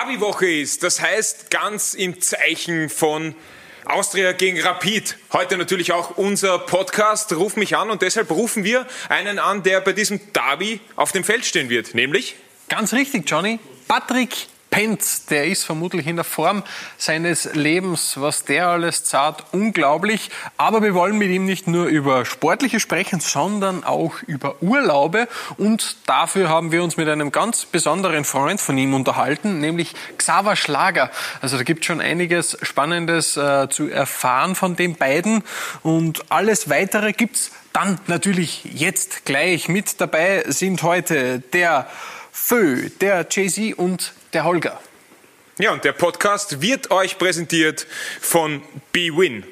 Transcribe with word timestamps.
Derby-Woche 0.00 0.50
ist. 0.50 0.82
Das 0.82 1.02
heißt, 1.02 1.50
ganz 1.50 1.92
im 1.92 2.22
Zeichen 2.22 2.88
von 2.88 3.34
Austria 3.84 4.32
gegen 4.32 4.58
Rapid. 4.58 5.18
Heute 5.30 5.58
natürlich 5.58 5.92
auch 5.92 6.16
unser 6.16 6.58
Podcast. 6.58 7.34
Ruf 7.34 7.56
mich 7.56 7.76
an 7.76 7.90
und 7.90 8.00
deshalb 8.00 8.30
rufen 8.30 8.64
wir 8.64 8.86
einen 9.10 9.38
an, 9.38 9.62
der 9.62 9.82
bei 9.82 9.92
diesem 9.92 10.32
Derby 10.32 10.80
auf 10.96 11.12
dem 11.12 11.22
Feld 11.22 11.44
stehen 11.44 11.68
wird. 11.68 11.94
Nämlich? 11.94 12.36
Ganz 12.70 12.94
richtig, 12.94 13.28
Johnny. 13.28 13.58
Patrick 13.88 14.46
Penz, 14.70 15.26
der 15.26 15.46
ist 15.46 15.64
vermutlich 15.64 16.06
in 16.06 16.16
der 16.16 16.24
Form 16.24 16.62
seines 16.96 17.54
Lebens, 17.54 18.20
was 18.20 18.44
der 18.44 18.68
alles 18.68 19.04
zahlt, 19.04 19.44
unglaublich. 19.52 20.30
Aber 20.56 20.82
wir 20.82 20.94
wollen 20.94 21.18
mit 21.18 21.30
ihm 21.30 21.44
nicht 21.44 21.66
nur 21.66 21.86
über 21.86 22.24
Sportliche 22.24 22.78
sprechen, 22.78 23.20
sondern 23.20 23.84
auch 23.84 24.22
über 24.26 24.62
Urlaube. 24.62 25.28
Und 25.56 25.96
dafür 26.06 26.48
haben 26.48 26.70
wir 26.72 26.84
uns 26.84 26.96
mit 26.96 27.08
einem 27.08 27.32
ganz 27.32 27.66
besonderen 27.66 28.24
Freund 28.24 28.60
von 28.60 28.78
ihm 28.78 28.94
unterhalten, 28.94 29.60
nämlich 29.60 29.94
Xaver 30.16 30.54
Schlager. 30.54 31.10
Also 31.40 31.56
da 31.56 31.64
gibt 31.64 31.80
es 31.80 31.86
schon 31.86 32.00
einiges 32.00 32.56
Spannendes 32.62 33.36
äh, 33.36 33.68
zu 33.68 33.88
erfahren 33.88 34.54
von 34.54 34.76
den 34.76 34.94
beiden. 34.94 35.42
Und 35.82 36.30
alles 36.30 36.70
Weitere 36.70 37.12
gibt's 37.12 37.50
dann 37.72 37.98
natürlich 38.06 38.64
jetzt 38.64 39.24
gleich. 39.24 39.68
Mit 39.68 40.00
dabei 40.00 40.44
sind 40.46 40.82
heute 40.82 41.40
der 41.40 41.86
Fö, 42.32 42.88
der 43.00 43.26
Jay-Z 43.30 43.78
und 43.78 44.12
der 44.32 44.44
Holger. 44.44 44.80
Ja, 45.58 45.72
und 45.72 45.84
der 45.84 45.92
Podcast 45.92 46.62
wird 46.62 46.90
euch 46.90 47.18
präsentiert 47.18 47.86
von 48.20 48.62
BWin. 48.92 49.44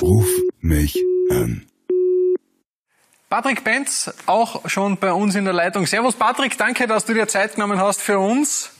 Ruf 0.00 0.28
mich 0.60 0.96
an. 1.30 1.66
Patrick 3.28 3.64
Benz, 3.64 4.14
auch 4.26 4.68
schon 4.70 4.96
bei 4.96 5.12
uns 5.12 5.34
in 5.34 5.44
der 5.44 5.52
Leitung. 5.52 5.86
Servus 5.86 6.14
Patrick, 6.14 6.56
danke, 6.56 6.86
dass 6.86 7.04
du 7.04 7.12
dir 7.12 7.26
Zeit 7.28 7.56
genommen 7.56 7.80
hast 7.80 8.00
für 8.00 8.18
uns. 8.18 8.70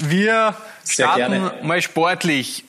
Wir 0.00 0.56
starten 0.88 1.50
mal 1.66 1.82
sportlich. 1.82 2.64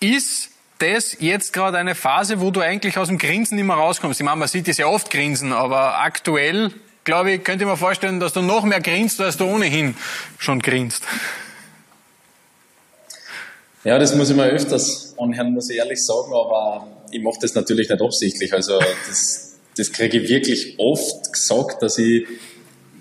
Ist 0.00 0.50
das 0.84 1.16
jetzt 1.20 1.52
gerade 1.52 1.78
eine 1.78 1.94
Phase, 1.94 2.40
wo 2.40 2.50
du 2.50 2.60
eigentlich 2.60 2.98
aus 2.98 3.08
dem 3.08 3.18
Grinsen 3.18 3.64
mehr 3.64 3.76
rauskommst? 3.76 4.20
Ich 4.20 4.24
meine, 4.24 4.36
man 4.36 4.48
sieht 4.48 4.68
das 4.68 4.76
ja 4.76 4.86
oft 4.86 5.10
grinsen, 5.10 5.52
aber 5.52 6.00
aktuell, 6.00 6.70
glaube 7.04 7.32
ich, 7.32 7.44
könnte 7.44 7.64
ich 7.64 7.70
mir 7.70 7.76
vorstellen, 7.76 8.20
dass 8.20 8.32
du 8.32 8.42
noch 8.42 8.64
mehr 8.64 8.80
grinst, 8.80 9.20
als 9.20 9.36
du 9.36 9.44
ohnehin 9.46 9.96
schon 10.38 10.60
grinst. 10.60 11.02
Ja, 13.84 13.98
das 13.98 14.14
muss 14.14 14.30
ich 14.30 14.36
mal 14.36 14.48
öfters 14.50 15.14
anhören, 15.18 15.52
muss 15.52 15.68
ich 15.68 15.76
ehrlich 15.76 16.04
sagen, 16.04 16.32
aber 16.32 16.86
ich 17.10 17.22
mache 17.22 17.38
das 17.40 17.54
natürlich 17.54 17.88
nicht 17.88 18.00
absichtlich. 18.00 18.52
Also 18.52 18.78
das, 18.78 19.56
das 19.76 19.92
kriege 19.92 20.20
ich 20.20 20.28
wirklich 20.28 20.78
oft 20.78 21.32
gesagt, 21.32 21.82
dass 21.82 21.98
ich 21.98 22.26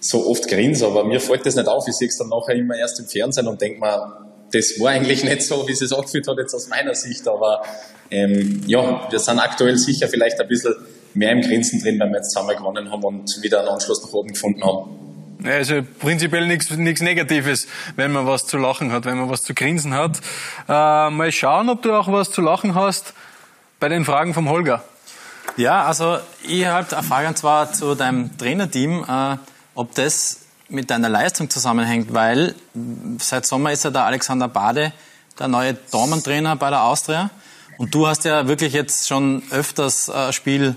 so 0.02 0.28
oft 0.28 0.48
grinse, 0.48 0.86
aber 0.86 1.06
mir 1.06 1.22
fällt 1.22 1.46
das 1.46 1.56
nicht 1.56 1.68
auf. 1.68 1.88
Ich 1.88 1.96
sehe 1.96 2.10
es 2.10 2.18
dann 2.18 2.30
nachher 2.30 2.56
immer 2.56 2.76
erst 2.76 3.00
im 3.00 3.06
Fernsehen 3.06 3.48
und 3.48 3.62
denke 3.62 3.80
mir, 3.80 4.23
das 4.54 4.80
war 4.80 4.92
eigentlich 4.92 5.24
nicht 5.24 5.42
so, 5.42 5.68
wie 5.68 5.72
es 5.72 5.82
es 5.82 5.92
angefühlt 5.92 6.28
hat, 6.28 6.38
jetzt 6.38 6.54
aus 6.54 6.68
meiner 6.68 6.94
Sicht. 6.94 7.28
Aber 7.28 7.64
ähm, 8.12 8.62
ja, 8.68 9.08
wir 9.10 9.20
sind 9.20 9.40
aktuell 9.40 9.78
sicher 9.78 10.08
vielleicht 10.08 10.40
ein 10.40 10.48
bisschen 10.48 10.76
mehr 11.16 11.32
im 11.32 11.42
Grinsen 11.42 11.82
drin, 11.82 12.00
weil 12.00 12.10
wir 12.10 12.18
jetzt 12.18 12.32
zusammen 12.32 12.56
gewonnen 12.56 12.92
haben 12.92 13.04
und 13.04 13.42
wieder 13.42 13.60
einen 13.60 13.70
Anschluss 13.70 14.04
nach 14.04 14.14
oben 14.14 14.30
gefunden 14.30 14.64
haben. 14.64 15.04
Also 15.44 15.82
prinzipiell 16.00 16.48
nichts 16.48 17.02
Negatives, 17.02 17.68
wenn 17.96 18.12
man 18.12 18.26
was 18.28 18.46
zu 18.46 18.58
lachen 18.58 18.92
hat, 18.92 19.06
wenn 19.06 19.18
man 19.18 19.30
was 19.30 19.42
zu 19.42 19.54
grinsen 19.54 19.94
hat. 19.94 20.20
Äh, 20.70 21.10
mal 21.10 21.32
schauen, 21.32 21.70
ob 21.70 21.82
du 21.82 21.94
auch 21.94 22.10
was 22.12 22.32
zu 22.32 22.42
lachen 22.42 22.76
hast 22.76 23.14
bei 23.80 23.90
den 23.90 24.06
Fragen 24.06 24.34
vom 24.34 24.50
Holger. 24.50 24.84
Ja, 25.58 25.84
also 25.84 26.20
ich 26.48 26.66
habe 26.66 26.96
eine 26.96 27.06
Frage 27.06 27.28
und 27.28 27.38
zwar 27.38 27.74
zu 27.74 27.96
deinem 27.96 28.38
Trainerteam, 28.38 29.04
äh, 29.08 29.38
ob 29.76 29.94
das 29.96 30.43
mit 30.74 30.90
deiner 30.90 31.10
Leistung 31.10 31.50
zusammenhängt, 31.50 32.14
weil 32.14 32.56
seit 33.20 33.46
Sommer 33.46 33.72
ist 33.72 33.84
ja 33.84 33.92
der 33.92 34.06
Alexander 34.06 34.48
Bade 34.48 34.92
der 35.40 35.48
neue 35.48 35.74
Dormantrainer 35.74 36.56
bei 36.56 36.70
der 36.70 36.84
Austria. 36.84 37.30
Und 37.78 37.94
du 37.94 38.08
hast 38.08 38.24
ja 38.26 38.48
wirklich 38.48 38.74
jetzt 38.74 39.08
schon 39.08 39.44
öfters 39.50 40.10
äh, 40.10 40.32
Spiel 40.32 40.76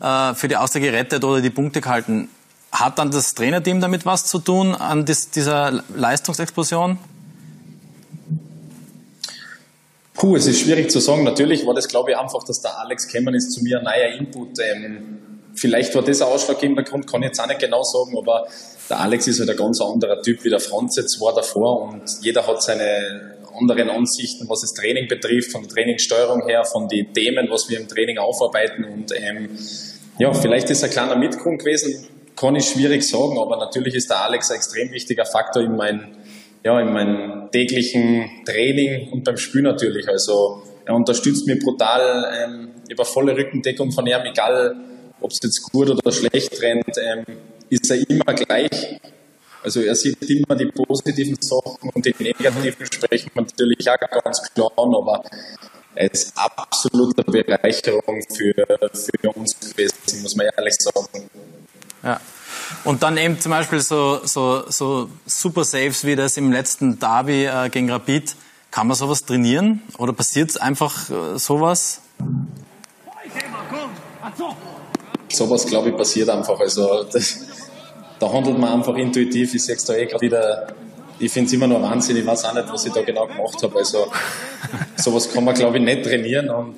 äh, 0.00 0.34
für 0.34 0.48
die 0.48 0.56
Austria 0.56 0.82
gerettet 0.82 1.24
oder 1.24 1.40
die 1.40 1.50
Punkte 1.50 1.80
gehalten. 1.80 2.28
Hat 2.72 2.98
dann 2.98 3.10
das 3.10 3.34
Trainerteam 3.34 3.80
damit 3.80 4.04
was 4.04 4.26
zu 4.26 4.38
tun 4.38 4.74
an 4.74 5.06
dis, 5.06 5.30
dieser 5.30 5.82
Leistungsexplosion? 5.94 6.98
Puh, 10.14 10.36
es 10.36 10.46
ist 10.46 10.60
schwierig 10.60 10.90
zu 10.90 10.98
sagen. 11.00 11.24
Natürlich 11.24 11.66
war 11.66 11.74
das, 11.74 11.88
glaube 11.88 12.10
ich, 12.10 12.18
einfach, 12.18 12.42
dass 12.44 12.60
der 12.60 12.78
Alex 12.78 13.08
gekommen 13.08 13.34
ist 13.34 13.52
zu 13.52 13.62
mir, 13.62 13.78
ein 13.78 13.84
neuer 13.84 14.18
Input. 14.18 14.58
Ähm, 14.60 15.18
vielleicht 15.54 15.94
war 15.94 16.02
das 16.02 16.20
ein 16.20 16.28
ausschlaggebender 16.28 16.82
Grund, 16.82 17.06
kann 17.10 17.22
ich 17.22 17.28
jetzt 17.28 17.40
auch 17.40 17.46
nicht 17.46 17.60
genau 17.60 17.82
sagen, 17.82 18.16
aber 18.16 18.46
der 18.88 19.00
Alex 19.00 19.26
ist 19.26 19.40
halt 19.40 19.50
ein 19.50 19.56
ganz 19.56 19.80
anderer 19.80 20.22
Typ 20.22 20.44
wie 20.44 20.50
der 20.50 20.60
Franz 20.60 20.96
jetzt 20.96 21.20
war 21.20 21.34
davor 21.34 21.82
und 21.82 22.02
jeder 22.22 22.46
hat 22.46 22.62
seine 22.62 23.36
anderen 23.58 23.90
Ansichten, 23.90 24.48
was 24.48 24.60
das 24.60 24.74
Training 24.74 25.08
betrifft, 25.08 25.50
von 25.50 25.62
der 25.62 25.70
Trainingssteuerung 25.70 26.46
her, 26.46 26.64
von 26.64 26.88
den 26.88 27.12
Themen, 27.12 27.48
was 27.50 27.68
wir 27.68 27.80
im 27.80 27.88
Training 27.88 28.18
aufarbeiten 28.18 28.84
und 28.84 29.12
ähm, 29.16 29.50
ja, 30.18 30.32
vielleicht 30.32 30.70
ist 30.70 30.82
ein 30.82 30.90
kleiner 30.90 31.16
Mitgrund 31.16 31.58
gewesen, 31.58 32.08
kann 32.36 32.54
ich 32.56 32.68
schwierig 32.68 33.06
sagen, 33.06 33.38
aber 33.38 33.56
natürlich 33.56 33.94
ist 33.94 34.10
der 34.10 34.22
Alex 34.24 34.50
ein 34.50 34.56
extrem 34.56 34.90
wichtiger 34.92 35.24
Faktor 35.24 35.62
in 35.62 35.76
meinem 35.76 36.16
ja, 36.66 36.80
in 36.80 36.92
meinem 36.92 37.48
täglichen 37.52 38.28
Training 38.44 39.12
und 39.12 39.22
beim 39.22 39.36
Spiel 39.36 39.62
natürlich. 39.62 40.08
Also 40.08 40.64
er 40.84 40.96
unterstützt 40.96 41.46
mich 41.46 41.60
brutal 41.60 42.26
ähm, 42.42 42.70
über 42.88 43.04
volle 43.04 43.36
Rückendeckung 43.36 43.92
von 43.92 44.04
ihm, 44.04 44.20
egal 44.24 44.74
ob 45.20 45.30
es 45.30 45.38
jetzt 45.44 45.62
gut 45.70 45.90
oder 45.90 46.10
schlecht 46.10 46.60
rennt. 46.60 46.98
Ähm, 46.98 47.24
ist 47.70 47.90
er 47.90 48.08
immer 48.08 48.34
gleich. 48.34 49.00
Also 49.62 49.80
er 49.80 49.96
sieht 49.96 50.22
immer 50.30 50.54
die 50.54 50.66
positiven 50.66 51.36
Sachen 51.40 51.90
und 51.92 52.04
die 52.04 52.14
negativen 52.18 52.86
sprechen 52.86 53.30
wir 53.34 53.42
natürlich 53.42 53.90
auch 53.90 54.22
ganz 54.22 54.42
klar 54.54 54.70
an, 54.76 54.94
aber 54.94 55.24
er 55.96 56.12
ist 56.12 56.32
absolute 56.36 57.24
Bereicherung 57.24 58.22
für, 58.32 58.54
für 58.92 59.32
uns 59.32 59.58
gewesen, 59.58 60.22
muss 60.22 60.36
man 60.36 60.46
ehrlich 60.56 60.76
sagen. 60.78 61.28
Ja. 62.02 62.20
Und 62.84 63.02
dann 63.02 63.16
eben 63.16 63.40
zum 63.40 63.50
Beispiel 63.50 63.80
so, 63.80 64.20
so, 64.24 64.70
so 64.70 65.08
Super 65.24 65.64
Saves 65.64 66.04
wie 66.04 66.14
das 66.14 66.36
im 66.36 66.52
letzten 66.52 66.98
Derby 66.98 67.46
äh, 67.46 67.68
gegen 67.68 67.90
Rapid. 67.90 68.36
Kann 68.70 68.88
man 68.88 68.96
sowas 68.96 69.24
trainieren 69.24 69.82
oder 69.98 70.12
passiert 70.12 70.60
einfach 70.60 71.10
äh, 71.10 71.38
sowas? 71.38 72.02
Sowas, 75.28 75.66
glaube 75.66 75.90
ich, 75.90 75.96
passiert 75.96 76.28
einfach. 76.28 76.60
Also 76.60 77.04
das, 77.04 77.38
da 78.18 78.32
handelt 78.32 78.58
man 78.58 78.72
einfach 78.72 78.96
intuitiv. 78.96 79.54
Ich 79.54 79.64
sehe 79.64 79.76
es 79.76 79.84
da 79.84 79.94
eh 79.94 80.06
gerade 80.06 80.20
wieder. 80.20 80.66
Ich 81.18 81.32
finde 81.32 81.48
es 81.48 81.52
immer 81.52 81.66
noch 81.66 81.82
Wahnsinn. 81.82 82.16
Ich 82.16 82.26
weiß 82.26 82.44
auch 82.44 82.54
nicht, 82.54 82.70
was 82.70 82.86
ich 82.86 82.92
da 82.92 83.02
genau 83.02 83.26
gemacht 83.26 83.62
habe. 83.62 83.76
Also 83.78 84.06
sowas 84.96 85.30
kann 85.32 85.44
man, 85.44 85.54
glaube 85.54 85.78
ich, 85.78 85.84
nicht 85.84 86.04
trainieren. 86.04 86.50
Und 86.50 86.76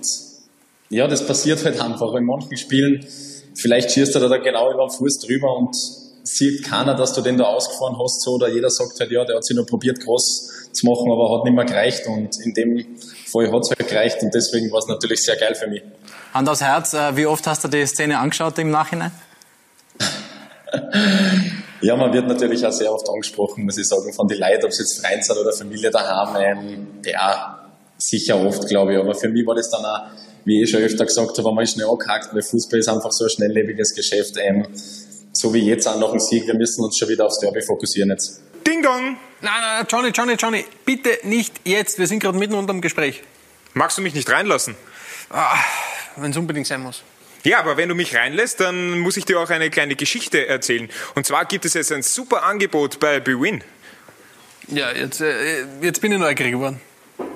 ja, 0.90 1.06
das 1.06 1.26
passiert 1.26 1.64
halt 1.64 1.80
einfach. 1.80 2.14
In 2.14 2.24
manchen 2.24 2.56
Spielen, 2.56 3.06
vielleicht 3.54 3.92
schießt 3.92 4.14
er 4.16 4.28
da 4.28 4.36
genau 4.38 4.72
über 4.72 4.86
den 4.86 4.90
Fuß 4.90 5.20
drüber 5.20 5.56
und 5.56 5.76
sieht 6.22 6.64
keiner, 6.64 6.94
dass 6.94 7.14
du 7.14 7.20
den 7.20 7.38
da 7.38 7.44
ausgefahren 7.44 7.98
hast. 7.98 8.22
So, 8.22 8.34
oder 8.34 8.48
jeder 8.48 8.70
sagt 8.70 9.00
halt, 9.00 9.10
ja, 9.10 9.24
der 9.24 9.36
hat 9.36 9.44
sich 9.44 9.56
nur 9.56 9.66
probiert, 9.66 10.00
groß 10.00 10.70
zu 10.72 10.86
machen, 10.86 11.10
aber 11.10 11.36
hat 11.36 11.44
nicht 11.44 11.54
mehr 11.54 11.64
gereicht. 11.64 12.06
Und 12.06 12.38
in 12.40 12.54
dem 12.54 12.96
Fall 13.26 13.50
hat 13.50 13.62
es 13.62 13.70
halt 13.70 13.88
gereicht. 13.88 14.22
Und 14.22 14.34
deswegen 14.34 14.70
war 14.70 14.78
es 14.78 14.86
natürlich 14.86 15.22
sehr 15.22 15.36
geil 15.36 15.54
für 15.54 15.66
mich. 15.66 15.82
Hand 16.34 16.48
aufs 16.48 16.60
Herz, 16.60 16.94
äh, 16.94 17.16
wie 17.16 17.26
oft 17.26 17.46
hast 17.46 17.64
du 17.64 17.68
die 17.68 17.86
Szene 17.86 18.18
angeschaut 18.18 18.58
im 18.58 18.70
Nachhinein? 18.70 19.12
Ja, 21.80 21.94
man 21.94 22.12
wird 22.12 22.26
natürlich 22.26 22.66
auch 22.66 22.72
sehr 22.72 22.92
oft 22.92 23.08
angesprochen, 23.08 23.64
muss 23.64 23.78
ich 23.78 23.86
sagen, 23.86 24.12
von 24.12 24.26
den 24.26 24.40
Leuten, 24.40 24.64
ob 24.64 24.70
es 24.70 24.80
jetzt 24.80 25.00
Freunde 25.00 25.22
sind 25.22 25.38
oder 25.38 25.52
Familie 25.52 25.90
daheim. 25.92 26.36
Ähm, 26.66 26.86
ja, 27.04 27.68
sicher 27.96 28.36
oft, 28.44 28.66
glaube 28.66 28.94
ich. 28.94 28.98
Aber 28.98 29.14
für 29.14 29.28
mich 29.28 29.46
war 29.46 29.54
das 29.54 29.70
dann 29.70 29.84
auch, 29.84 30.08
wie 30.44 30.60
ich 30.60 30.70
schon 30.70 30.82
öfter 30.82 31.06
gesagt 31.06 31.38
habe, 31.38 31.48
einmal 31.48 31.66
schnell 31.68 31.86
angehakt, 31.88 32.34
weil 32.34 32.42
Fußball 32.42 32.80
ist 32.80 32.88
einfach 32.88 33.12
so 33.12 33.24
ein 33.26 33.30
schnelllebiges 33.30 33.94
Geschäft. 33.94 34.34
Ähm, 34.38 34.66
so 35.32 35.54
wie 35.54 35.60
jetzt 35.60 35.86
auch 35.86 36.00
nach 36.00 36.10
dem 36.10 36.18
Sieg, 36.18 36.48
wir 36.48 36.54
müssen 36.54 36.82
uns 36.82 36.98
schon 36.98 37.08
wieder 37.08 37.26
aufs 37.26 37.38
Derby 37.38 37.62
fokussieren 37.62 38.10
jetzt. 38.10 38.40
Ding 38.66 38.82
Dong! 38.82 39.16
Nein, 39.40 39.52
nein, 39.60 39.86
Johnny, 39.88 40.08
Johnny, 40.08 40.34
Johnny, 40.34 40.64
bitte 40.84 41.10
nicht 41.22 41.60
jetzt. 41.64 42.00
Wir 42.00 42.08
sind 42.08 42.18
gerade 42.18 42.36
mitten 42.36 42.54
unter 42.54 42.72
dem 42.72 42.80
Gespräch. 42.80 43.22
Magst 43.74 43.98
du 43.98 44.02
mich 44.02 44.14
nicht 44.14 44.28
reinlassen? 44.28 44.74
Ah, 45.30 45.54
Wenn 46.16 46.32
es 46.32 46.36
unbedingt 46.36 46.66
sein 46.66 46.82
muss. 46.82 47.02
Ja, 47.44 47.60
aber 47.60 47.76
wenn 47.76 47.88
du 47.88 47.94
mich 47.94 48.14
reinlässt, 48.14 48.60
dann 48.60 48.98
muss 48.98 49.16
ich 49.16 49.24
dir 49.24 49.40
auch 49.40 49.50
eine 49.50 49.70
kleine 49.70 49.96
Geschichte 49.96 50.46
erzählen. 50.46 50.88
Und 51.14 51.26
zwar 51.26 51.44
gibt 51.44 51.64
es 51.64 51.74
jetzt 51.74 51.92
ein 51.92 52.02
super 52.02 52.42
Angebot 52.42 53.00
bei 53.00 53.20
Bewin. 53.20 53.62
Ja, 54.68 54.92
jetzt, 54.92 55.20
äh, 55.20 55.64
jetzt 55.80 56.00
bin 56.00 56.12
ich 56.12 56.18
neugierig 56.18 56.52
geworden. 56.52 56.80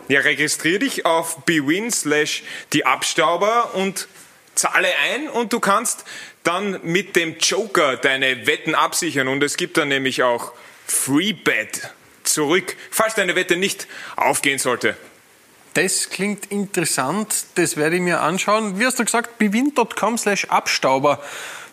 Ja, 0.09 0.21
registrier 0.21 0.79
dich 0.79 1.07
auf 1.07 1.45
bewin 1.45 1.91
slash 1.91 2.43
die 2.73 2.85
Abstauber 2.85 3.75
und 3.75 4.09
zahle 4.55 4.89
ein 5.13 5.29
und 5.29 5.53
du 5.53 5.61
kannst 5.61 6.05
dann 6.43 6.81
mit 6.83 7.17
dem 7.17 7.37
Joker 7.39 7.97
deine 7.97 8.47
Wetten 8.47 8.75
absichern 8.75 9.29
und 9.29 9.43
es 9.43 9.57
gibt 9.57 9.79
dann 9.79 9.89
nämlich 9.89 10.23
auch 10.23 10.53
Freebet 10.87 11.91
zurück, 12.25 12.77
falls 12.91 13.15
deine 13.15 13.37
Wette 13.37 13.57
nicht 13.57 13.87
aufgehen 14.17 14.59
sollte. 14.59 14.97
Das 15.75 16.11
klingt 16.11 16.47
interessant, 16.53 17.47
das 17.55 17.77
werde 17.77 17.97
ich 17.97 18.03
mir 18.03 18.21
anschauen. 18.21 18.79
Wie 18.79 18.85
hast 18.85 18.99
du 18.99 19.05
gesagt, 19.05 19.39
bewin.com 19.39 20.19
slash 20.19 20.45
Abstauber. 20.47 21.19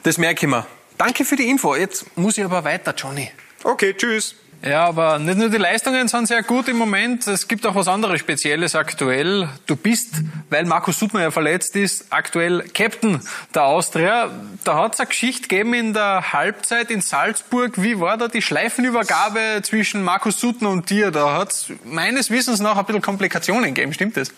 Das 0.04 0.18
merke 0.18 0.46
ich 0.46 0.50
mir. 0.50 0.66
danke 0.98 1.26
für 1.26 1.36
die 1.36 1.50
Info. 1.50 1.76
Jetzt 1.76 2.18
muss 2.18 2.38
ich 2.38 2.46
aber 2.46 2.64
weiter, 2.64 2.94
Johnny. 2.96 3.32
Okay, 3.64 3.94
tschüss. 3.94 4.36
Ja, 4.62 4.86
aber 4.86 5.20
nicht 5.20 5.38
nur 5.38 5.50
die 5.50 5.58
Leistungen 5.58 6.10
sind 6.10 6.28
sehr 6.28 6.44
gut 6.44 6.68
im 6.68 6.76
Moment, 6.76 7.26
es 7.28 7.48
gibt 7.48 7.66
auch 7.66 7.76
was 7.76 7.88
anderes 7.88 8.20
Spezielles 8.20 8.76
aktuell. 8.76 9.48
Du 9.68 9.78
bist, 9.78 10.16
weil 10.50 10.66
Markus 10.66 11.00
Suttner 11.00 11.22
ja 11.22 11.32
verletzt 11.32 11.78
ist, 11.78 12.08
aktuell 12.10 12.66
Captain 12.74 13.22
der 13.56 13.64
Austria. 13.64 14.30
Da 14.66 14.76
hat 14.76 14.96
es 14.96 15.00
eine 15.00 15.08
Geschichte 15.08 15.48
gegeben 15.48 15.74
in 15.74 15.94
der 15.94 16.34
Halbzeit 16.34 16.92
in 16.92 17.00
Salzburg. 17.00 17.82
Wie 17.82 18.02
war 18.02 18.18
da 18.18 18.28
die 18.28 18.42
Schleifenübergabe 18.42 19.62
zwischen 19.64 20.04
Markus 20.04 20.42
Suttner 20.42 20.72
und 20.72 20.90
dir? 20.90 21.12
Da 21.12 21.38
hat 21.38 21.52
es 21.52 21.68
meines 21.86 22.30
Wissens 22.30 22.60
nach 22.60 22.76
ein 22.76 22.86
bisschen 22.86 23.02
Komplikationen 23.02 23.74
gegeben, 23.74 23.94
stimmt 23.94 24.18
das? 24.18 24.30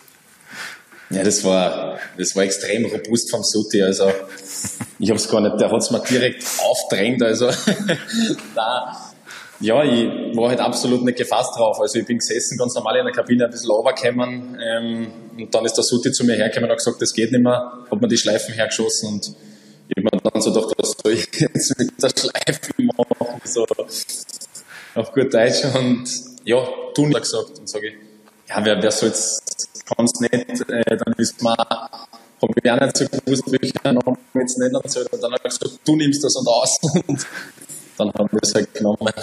Ja, 1.10 1.24
das 1.24 1.44
war, 1.44 2.00
das 2.18 2.36
war 2.36 2.44
extrem 2.44 2.86
robust 2.86 3.32
vom 3.32 3.44
Sutti. 3.44 3.82
Also, 3.82 4.10
ich 5.00 5.10
habe 5.10 5.20
es 5.20 5.28
gar 5.28 5.42
nicht, 5.42 5.60
der 5.60 5.70
hat 5.70 5.82
es 5.82 5.92
mir 5.92 6.00
direkt 6.00 6.46
aufdrängt. 6.60 7.22
Also, 7.22 7.50
da, 8.56 9.11
ja, 9.62 9.84
ich 9.84 10.36
war 10.36 10.50
halt 10.50 10.60
absolut 10.60 11.04
nicht 11.04 11.18
gefasst 11.18 11.58
drauf. 11.58 11.80
Also 11.80 12.00
ich 12.00 12.06
bin 12.06 12.18
gesessen, 12.18 12.58
ganz 12.58 12.74
normal 12.75 12.98
in 12.98 13.06
der 13.06 13.13
Kabine, 13.13 13.46
ein 13.46 13.52
bisschen 13.52 13.72
runtergekommen 13.72 14.58
ähm, 14.62 15.08
und 15.38 15.54
dann 15.54 15.66
ist 15.66 15.75
der 15.75 15.84
Suti 15.84 16.12
zu 16.12 16.25
mir 16.25 16.36
hergekommen 16.36 16.66
und 16.66 16.72
hat 16.72 16.78
gesagt, 16.78 17.02
das 17.02 17.13
geht 17.13 17.31
nicht 17.31 17.42
mehr, 17.44 17.72
hat 17.90 18.02
mir 18.02 18.08
die 18.08 18.18
Schleifen 18.18 18.54
hergeschossen 18.54 19.10
und 19.10 19.36
ich 19.88 20.04
habe 20.04 20.16
mir 20.16 20.31
dann 20.31 20.42
so 20.42 20.52
gedacht, 20.52 20.74
was 20.78 20.96
soll 21.04 21.13
ich 21.13 21.28
jetzt 21.40 21.78
mit 21.78 21.92
der 22.02 22.10
Schleife 22.10 22.72
machen, 22.78 23.42
so 23.44 23.66
auf 24.96 25.12
gut 25.13 25.34
Deutsch 25.34 25.63
und 25.75 26.06
ja, 26.44 26.68
tun 26.94 27.12
gesagt 27.12 27.60
und 27.60 27.69
sage 27.69 27.90
ich, 27.90 27.94
ja, 28.50 28.66
wer, 28.66 28.81
wer 28.81 28.92
soll 28.92 29.10
jetzt, 29.10 29.86
kann 29.86 30.06
es 30.06 30.19
nicht, 30.19 30.69
äh, 30.69 30.98
dann 30.98 31.13
ist 31.18 31.42
man 31.42 31.56
habe 32.42 32.54
ich 32.63 32.72
auch 32.72 32.80
nicht 32.80 32.98
so 32.98 33.06
gewusst, 33.06 33.44
welche 33.48 33.74
Namen 33.84 34.18
jetzt 34.34 34.58
nennen 34.58 34.81
soll. 34.86 35.08
Und 35.12 35.24
dann 35.24 35.31
habe 35.31 35.42
ich 35.48 35.60
gesagt, 35.60 35.80
du 35.86 35.96
nimmst 35.96 36.24
das 36.24 36.36
und 36.36 36.48
aus. 36.48 36.80
Und 37.08 37.25
dann 38.06 38.13
haben 38.13 38.30
wir 38.31 38.39
es 38.42 38.53
halt 38.56 38.74
genommen. 38.74 39.13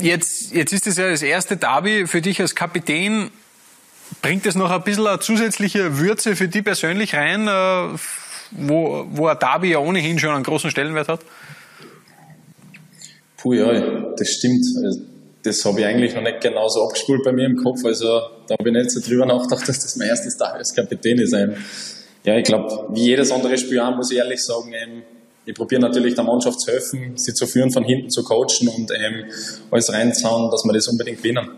Jetzt, 0.00 0.52
jetzt 0.52 0.72
ist 0.72 0.86
es 0.86 0.96
ja 0.96 1.10
das 1.10 1.22
erste 1.22 1.56
Derby 1.56 2.06
für 2.06 2.20
dich 2.20 2.40
als 2.40 2.54
Kapitän. 2.54 3.30
Bringt 4.22 4.46
es 4.46 4.54
noch 4.54 4.70
ein 4.70 4.82
bisschen 4.82 5.06
eine 5.06 5.20
zusätzliche 5.20 5.98
Würze 5.98 6.36
für 6.36 6.48
dich 6.48 6.64
persönlich 6.64 7.14
rein, 7.14 7.46
äh, 7.46 7.98
wo, 8.52 9.06
wo 9.10 9.26
ein 9.26 9.38
Derby 9.38 9.72
ja 9.72 9.78
ohnehin 9.78 10.18
schon 10.18 10.30
einen 10.30 10.44
großen 10.44 10.70
Stellenwert 10.70 11.08
hat? 11.08 11.20
Puh, 13.36 13.52
ja, 13.52 14.12
das 14.16 14.28
stimmt. 14.30 14.64
Also, 14.84 15.00
das 15.42 15.64
habe 15.64 15.80
ich 15.80 15.86
eigentlich 15.86 16.14
noch 16.14 16.22
nicht 16.22 16.40
genauso 16.40 16.84
abgespult 16.84 17.22
bei 17.24 17.32
mir 17.32 17.46
im 17.46 17.56
Kopf. 17.56 17.84
Also 17.84 18.20
da 18.46 18.56
habe 18.58 18.68
ich 18.68 18.74
nicht 18.74 18.90
so 18.90 19.00
drüber 19.00 19.26
nachgedacht, 19.26 19.68
dass 19.68 19.80
das 19.80 19.96
mein 19.96 20.08
erstes 20.08 20.36
Derby 20.36 20.58
als 20.58 20.74
Kapitän 20.74 21.18
ist. 21.18 21.34
Ja, 22.24 22.36
ich 22.36 22.44
glaube, 22.44 22.88
wie 22.92 23.04
jedes 23.04 23.30
andere 23.30 23.56
Spiel 23.56 23.80
auch, 23.80 23.94
muss 23.94 24.10
ich 24.10 24.18
ehrlich 24.18 24.44
sagen, 24.44 24.72
ich 25.48 25.54
probiere 25.54 25.80
natürlich 25.80 26.14
der 26.14 26.24
Mannschaft 26.24 26.60
zu 26.60 26.70
helfen, 26.70 27.16
sie 27.16 27.32
zu 27.32 27.46
führen, 27.46 27.70
von 27.72 27.82
hinten 27.82 28.10
zu 28.10 28.22
coachen 28.22 28.68
und 28.68 28.90
ähm, 28.90 29.24
alles 29.70 29.90
reinzuhauen, 29.90 30.50
dass 30.50 30.62
wir 30.64 30.74
das 30.74 30.88
unbedingt 30.88 31.22
gewinnen. 31.22 31.48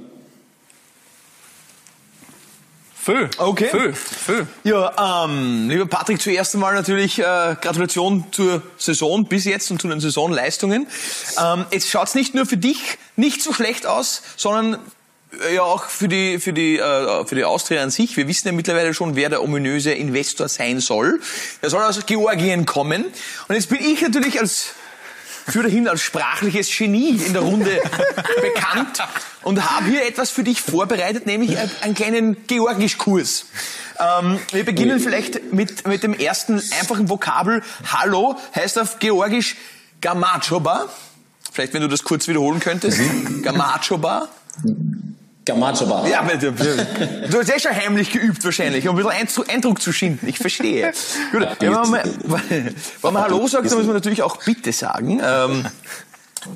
Phil. 2.94 3.28
Okay. 3.37 3.69
Phil. 3.69 3.92
Phil. 3.92 4.46
Ja, 4.62 5.25
ähm, 5.25 5.69
lieber 5.69 5.87
Patrick, 5.87 6.20
zuerst 6.20 6.54
einmal 6.54 6.75
natürlich 6.75 7.19
äh, 7.19 7.22
Gratulation 7.60 8.26
zur 8.31 8.62
Saison 8.76 9.25
bis 9.25 9.44
jetzt 9.44 9.72
und 9.72 9.82
zu 9.82 9.88
den 9.88 9.98
Saisonleistungen. 9.98 10.87
Ähm, 11.42 11.64
jetzt 11.72 11.88
schaut's 11.88 12.14
nicht 12.14 12.32
nur 12.37 12.46
für 12.46 12.58
dich 12.58 12.96
nicht 13.16 13.42
so 13.42 13.52
schlecht 13.52 13.87
aus, 13.87 14.22
sondern 14.37 14.78
ja 15.53 15.62
auch 15.62 15.85
für 15.85 16.09
die, 16.09 16.38
für 16.38 16.53
die, 16.53 16.79
äh, 16.79 17.25
für 17.25 17.35
die 17.35 17.44
Austria 17.44 17.82
an 17.82 17.91
sich. 17.91 18.17
Wir 18.17 18.27
wissen 18.29 18.49
ja 18.49 18.53
mittlerweile 18.53 18.94
schon, 18.94 19.17
wer 19.17 19.29
der 19.29 19.43
ominöse 19.43 19.93
Investor 19.93 20.49
sein 20.49 20.81
soll. 20.81 21.21
Der 21.62 21.71
soll 21.71 21.82
aus 21.82 22.05
Georgien 22.06 22.67
kommen. 22.67 23.05
Und 23.49 23.55
jetzt 23.55 23.69
bin 23.69 23.81
ich 23.81 24.03
natürlich 24.03 24.41
als 24.41 24.75
für 25.47 25.62
dahin 25.62 25.88
als 25.88 26.03
sprachliches 26.03 26.71
Genie 26.77 27.21
in 27.25 27.32
der 27.32 27.43
Runde 27.43 27.71
bekannt 28.43 29.03
und 29.43 29.71
habe 29.71 29.87
hier 29.87 30.06
etwas 30.06 30.31
für 30.31 30.44
dich 30.44 30.61
vorbereitet, 30.61 31.27
nämlich 31.27 31.56
einen 31.81 31.94
kleinen 31.94 32.47
Georgischkurs. 32.47 33.47
Ähm, 33.99 34.38
wir 34.53 34.65
beginnen 34.65 35.00
vielleicht 35.00 35.53
mit, 35.53 35.87
mit 35.88 36.03
dem 36.03 36.15
ersten 36.15 36.62
einfachen 36.79 37.09
Vokabel. 37.09 37.62
Hallo 37.93 38.37
heißt 38.55 38.79
auf 38.79 38.99
Georgisch 38.99 39.56
Gamachoba. 40.00 40.88
Vielleicht, 41.53 41.75
wenn 41.75 41.83
du 41.83 41.88
das 41.88 42.05
kurz 42.05 42.29
wiederholen 42.29 42.61
könntest. 42.61 43.00
Gamachoba. 43.43 44.29
Gamachoba. 45.50 46.06
Ja, 46.06 46.20
aber 46.20 46.37
du, 46.37 46.52
hast 46.52 47.49
eh 47.49 47.58
schon 47.58 47.75
heimlich 47.75 48.12
geübt 48.12 48.44
wahrscheinlich, 48.44 48.87
um 48.88 48.97
ein 48.97 49.05
bisschen 49.05 49.49
Eindruck 49.49 49.82
zu 49.82 49.93
schinden. 49.93 50.29
Ich 50.29 50.38
verstehe. 50.38 50.93
Gut, 51.32 51.43
ja, 51.61 51.82
wenn, 51.82 51.91
man, 51.91 52.02
wenn 53.02 53.12
man 53.12 53.23
Hallo 53.23 53.47
sagt, 53.47 53.67
dann 53.70 53.79
muss 53.79 53.87
man 53.87 53.94
natürlich 53.94 54.23
auch 54.23 54.37
Bitte 54.44 54.73
sagen. 54.73 55.20
Ähm, 55.23 55.67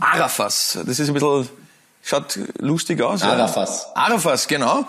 Arafas, 0.00 0.78
das 0.86 0.98
ist 0.98 1.08
ein 1.08 1.14
bisschen, 1.14 1.48
schaut 2.02 2.38
lustig 2.58 3.02
aus. 3.02 3.22
Arafas. 3.22 3.88
Ja. 3.94 4.02
Arafas, 4.02 4.46
genau. 4.46 4.84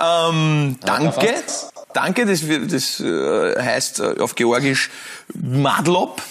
Ähm, 0.00 0.76
danke. 0.80 1.18
Arafas. 1.18 1.70
Danke, 1.92 2.24
das, 2.24 2.42
das 2.68 3.00
äh, 3.00 3.60
heißt 3.60 3.98
äh, 3.98 4.20
auf 4.20 4.36
Georgisch 4.36 4.90
Madlob 5.34 6.22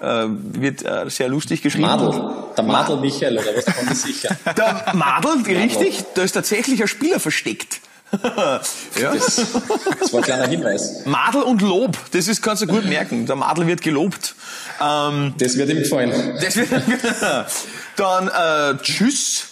äh, 0.00 0.26
wird 0.28 0.84
äh, 0.84 1.08
sehr 1.08 1.28
lustig 1.28 1.62
geschrieben. 1.62 1.86
Madel. 1.86 2.30
Der 2.56 2.64
Madel 2.64 2.96
Michael, 2.98 3.38
oder 3.38 3.56
was 3.56 3.64
kann 3.64 3.88
ich 3.90 3.98
sicher? 3.98 4.36
Der 4.56 4.92
Madel, 4.94 5.42
richtig? 5.46 6.04
Da 6.14 6.22
ist 6.22 6.32
tatsächlich 6.32 6.80
ein 6.80 6.88
Spieler 6.88 7.20
versteckt. 7.20 7.80
ja. 8.22 8.60
das, 9.14 9.36
das 10.00 10.12
war 10.12 10.20
ein 10.20 10.24
kleiner 10.24 10.46
Hinweis. 10.46 11.04
Madel 11.06 11.42
und 11.42 11.60
Lob, 11.60 11.96
das 12.12 12.28
ist, 12.28 12.40
kannst 12.40 12.62
du 12.62 12.66
gut 12.66 12.84
merken. 12.84 13.26
Der 13.26 13.36
Madel 13.36 13.66
wird 13.66 13.82
gelobt. 13.82 14.34
Ähm, 14.80 15.34
das 15.38 15.56
wird 15.56 15.70
ihm 15.70 15.78
gefallen. 15.78 16.38
Das 16.40 16.56
wird, 16.56 16.68
dann 17.96 18.28
äh, 18.28 18.78
Tschüss, 18.82 19.48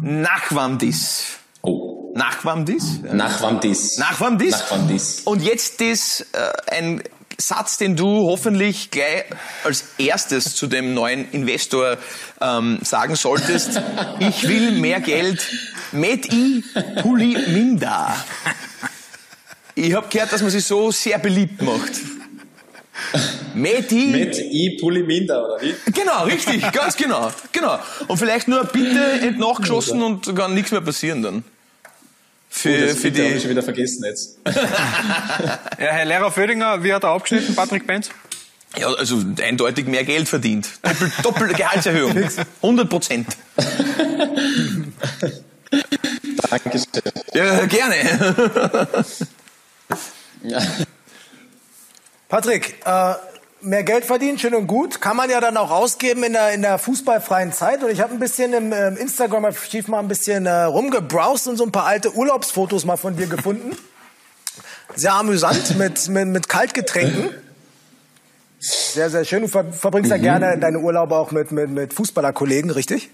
Nachwamdis. 0.00 1.24
Oh. 1.62 2.12
Nachwamdis? 2.14 3.00
Nachwamdis. 3.02 3.98
Nachwamdis. 3.98 4.52
Nachwamdis. 4.52 5.20
Und 5.24 5.42
jetzt 5.42 5.80
das, 5.80 6.24
äh, 6.32 6.74
ein 6.74 7.02
Satz, 7.38 7.78
den 7.78 7.96
du 7.96 8.06
hoffentlich 8.28 8.90
gleich 8.90 9.24
als 9.64 9.84
erstes 9.98 10.54
zu 10.54 10.66
dem 10.66 10.94
neuen 10.94 11.30
Investor 11.32 11.98
ähm, 12.40 12.78
sagen 12.82 13.16
solltest. 13.16 13.80
Ich 14.20 14.48
will 14.48 14.72
mehr 14.72 15.00
Geld. 15.00 15.46
Met 15.92 16.32
i 16.32 16.64
puli 17.02 17.36
minda. 17.48 18.16
Ich 19.74 19.92
habe 19.94 20.08
gehört, 20.08 20.32
dass 20.32 20.40
man 20.40 20.50
sich 20.50 20.64
so 20.64 20.90
sehr 20.90 21.18
beliebt 21.18 21.60
macht. 21.60 21.92
Met 23.54 23.92
i, 23.92 24.06
Met 24.06 24.38
i 24.38 24.78
Puliminda, 24.80 25.42
oder 25.42 25.60
wie? 25.62 25.74
Genau, 25.92 26.24
richtig, 26.24 26.72
ganz 26.72 26.96
genau. 26.96 27.30
genau. 27.52 27.78
Und 28.08 28.16
vielleicht 28.18 28.48
nur 28.48 28.64
bitte 28.64 29.34
nachgeschossen 29.38 30.02
und 30.02 30.34
kann 30.34 30.54
nichts 30.54 30.72
mehr 30.72 30.80
passieren 30.80 31.22
dann. 31.22 31.44
Für, 32.56 32.70
oh, 32.70 32.86
das 32.86 32.98
für 32.98 33.10
die. 33.10 33.22
habe 33.22 33.34
ich 33.34 33.42
schon 33.42 33.50
wieder 33.50 33.62
vergessen 33.62 34.02
jetzt. 34.06 34.38
ja, 34.46 35.58
Herr 35.76 36.06
Lehrer 36.06 36.32
Födinger, 36.32 36.82
wie 36.82 36.94
hat 36.94 37.04
er 37.04 37.10
abgeschnitten, 37.10 37.54
Patrick 37.54 37.86
Benz? 37.86 38.08
Ja, 38.78 38.88
also 38.88 39.22
eindeutig 39.42 39.86
mehr 39.86 40.04
Geld 40.04 40.26
verdient. 40.26 40.66
Doppel, 40.80 41.12
doppelte 41.22 41.54
Gehaltserhöhung. 41.54 42.16
100 42.62 42.88
Prozent. 42.88 43.36
Dankeschön. 46.50 46.86
Ja, 47.34 47.66
gerne. 47.66 49.14
ja. 50.42 50.62
Patrick, 52.30 52.76
äh, 52.86 53.14
mehr 53.66 53.82
Geld 53.82 54.04
verdienen, 54.04 54.38
schön 54.38 54.54
und 54.54 54.66
gut. 54.66 55.00
Kann 55.00 55.16
man 55.16 55.28
ja 55.28 55.40
dann 55.40 55.56
auch 55.56 55.70
ausgeben 55.70 56.22
in 56.22 56.32
der, 56.32 56.52
in 56.52 56.62
der 56.62 56.78
fußballfreien 56.78 57.52
Zeit. 57.52 57.82
Und 57.82 57.90
ich 57.90 58.00
habe 58.00 58.12
ein 58.12 58.20
bisschen 58.20 58.52
im 58.52 58.72
äh, 58.72 58.88
Instagram-Archiv 58.88 59.88
mal 59.88 59.98
ein 59.98 60.08
bisschen 60.08 60.46
äh, 60.46 60.62
rumgebrowst 60.62 61.48
und 61.48 61.56
so 61.56 61.64
ein 61.64 61.72
paar 61.72 61.86
alte 61.86 62.14
Urlaubsfotos 62.14 62.84
mal 62.84 62.96
von 62.96 63.16
dir 63.16 63.26
gefunden. 63.26 63.76
Sehr 64.94 65.14
amüsant 65.14 65.76
mit, 65.76 66.08
mit, 66.08 66.28
mit 66.28 66.48
Kaltgetränken. 66.48 67.30
Sehr, 68.58 69.10
sehr 69.10 69.24
schön. 69.24 69.42
Du 69.42 69.48
ver 69.48 69.72
verbringst 69.72 70.10
mhm. 70.10 70.16
ja 70.16 70.22
gerne 70.38 70.58
deine 70.58 70.78
Urlaube 70.78 71.16
auch 71.16 71.32
mit, 71.32 71.52
mit, 71.52 71.68
mit 71.68 71.92
Fußballerkollegen, 71.92 72.70
richtig? 72.70 73.10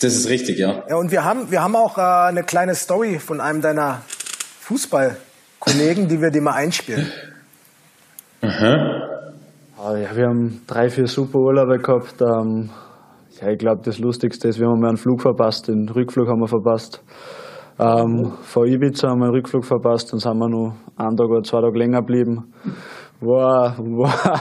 Das 0.00 0.14
ist 0.14 0.28
richtig, 0.28 0.58
ja. 0.58 0.84
Ja, 0.88 0.96
und 0.96 1.10
wir 1.10 1.24
haben, 1.24 1.50
wir 1.50 1.62
haben 1.62 1.74
auch 1.74 1.96
äh, 1.96 2.02
eine 2.02 2.44
kleine 2.44 2.74
Story 2.74 3.18
von 3.18 3.40
einem 3.40 3.62
deiner 3.62 4.02
Fußballkollegen, 4.60 6.08
die 6.08 6.20
wir 6.20 6.30
dir 6.30 6.42
mal 6.42 6.52
einspielen. 6.52 7.10
Aha. 8.42 9.06
Ja, 9.78 10.16
wir 10.16 10.26
haben 10.26 10.62
drei, 10.66 10.88
vier 10.88 11.06
super 11.06 11.38
Urlaube 11.38 11.78
gehabt. 11.78 12.20
Ähm, 12.20 12.70
ja, 13.40 13.50
ich 13.50 13.58
glaube, 13.58 13.82
das 13.84 13.98
Lustigste 13.98 14.48
ist, 14.48 14.58
wir 14.58 14.68
haben 14.68 14.80
mal 14.80 14.88
einen 14.88 14.96
Flug 14.96 15.22
verpasst, 15.22 15.68
den 15.68 15.88
Rückflug 15.88 16.28
haben 16.28 16.40
wir 16.40 16.48
verpasst. 16.48 17.02
Ähm, 17.78 18.32
vor 18.40 18.66
Ibiza 18.66 19.08
haben 19.08 19.18
wir 19.18 19.26
einen 19.26 19.34
Rückflug 19.34 19.64
verpasst, 19.64 20.12
dann 20.12 20.18
sind 20.18 20.38
wir 20.38 20.48
noch 20.48 20.74
einen 20.96 21.16
Tag 21.16 21.28
oder 21.28 21.42
zwei 21.42 21.60
Tage 21.60 21.78
länger 21.78 22.00
geblieben. 22.00 22.54
War, 23.20 23.76
war, 23.78 24.40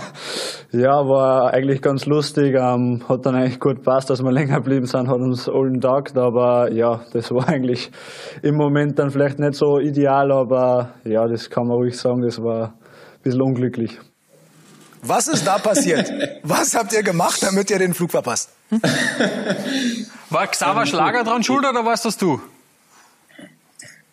ja, 0.71 1.07
war 1.07 1.53
eigentlich 1.53 1.81
ganz 1.81 2.05
lustig, 2.05 2.55
ähm, 2.55 3.01
hat 3.07 3.25
dann 3.25 3.35
eigentlich 3.35 3.59
gut 3.59 3.83
passt, 3.83 4.09
dass 4.09 4.23
wir 4.23 4.31
länger 4.31 4.57
geblieben 4.57 4.85
sind, 4.85 5.09
hat 5.09 5.17
uns 5.17 5.49
allen 5.49 5.81
tagt, 5.81 6.17
aber 6.17 6.71
ja, 6.71 7.01
das 7.11 7.31
war 7.31 7.47
eigentlich 7.49 7.91
im 8.41 8.55
Moment 8.55 8.99
dann 8.99 9.09
vielleicht 9.09 9.39
nicht 9.39 9.55
so 9.55 9.79
ideal, 9.79 10.31
aber 10.31 10.91
ja, 11.03 11.27
das 11.27 11.49
kann 11.49 11.67
man 11.67 11.77
ruhig 11.77 11.97
sagen, 11.97 12.21
das 12.21 12.41
war 12.41 12.73
bisschen 13.25 13.41
unglücklich. 13.41 13.91
Was 15.01 15.27
ist 15.27 15.45
da 15.45 15.57
passiert? 15.57 16.11
Was 16.43 16.75
habt 16.75 16.93
ihr 16.93 17.03
gemacht, 17.03 17.41
damit 17.43 17.69
ihr 17.69 17.79
den 17.79 17.93
Flug 17.93 18.11
verpasst? 18.11 18.49
War 20.29 20.47
Xaver 20.47 20.85
Schlager 20.85 21.23
dran 21.23 21.43
schuld 21.43 21.65
oder 21.65 21.85
warst 21.85 22.05
das 22.05 22.17
du? 22.17 22.39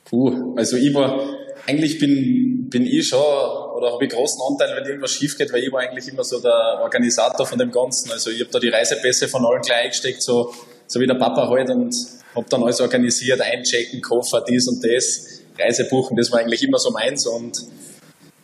Puh, 0.07 0.55
also 0.57 0.77
ich 0.77 0.93
war, 0.93 1.21
eigentlich 1.67 1.99
bin, 1.99 2.69
bin 2.69 2.87
ich 2.87 3.09
schon, 3.09 3.19
oder 3.19 3.93
habe 3.93 4.05
ich 4.05 4.11
großen 4.11 4.41
Anteil, 4.51 4.77
wenn 4.77 4.85
irgendwas 4.85 5.13
schief 5.13 5.39
geht, 5.39 5.53
weil 5.53 5.63
ich 5.63 5.73
war 5.73 5.81
eigentlich 5.81 6.09
immer 6.09 6.25
so 6.25 6.41
der 6.41 6.81
Organisator 6.83 7.47
von 7.47 7.59
dem 7.59 7.71
Ganzen. 7.71 8.11
Also 8.11 8.31
ich 8.31 8.41
habe 8.41 8.51
da 8.51 8.59
die 8.59 8.69
Reisepässe 8.69 9.29
von 9.29 9.45
allen 9.45 9.63
gleich 9.63 9.85
eingesteckt, 9.85 10.23
so, 10.23 10.55
so 10.87 11.01
wie 11.01 11.07
der 11.07 11.15
Papa 11.15 11.49
halt 11.49 11.71
und 11.71 11.95
habe 12.35 12.47
dann 12.49 12.63
alles 12.63 12.81
organisiert, 12.81 13.41
einchecken, 13.41 14.01
Koffer, 14.01 14.43
dies 14.47 14.69
und 14.69 14.83
das, 14.85 15.43
Reise 15.59 15.85
buchen, 15.85 16.17
das 16.17 16.31
war 16.31 16.41
eigentlich 16.41 16.63
immer 16.63 16.79
so 16.79 16.91
meins 16.91 17.27
und 17.27 17.63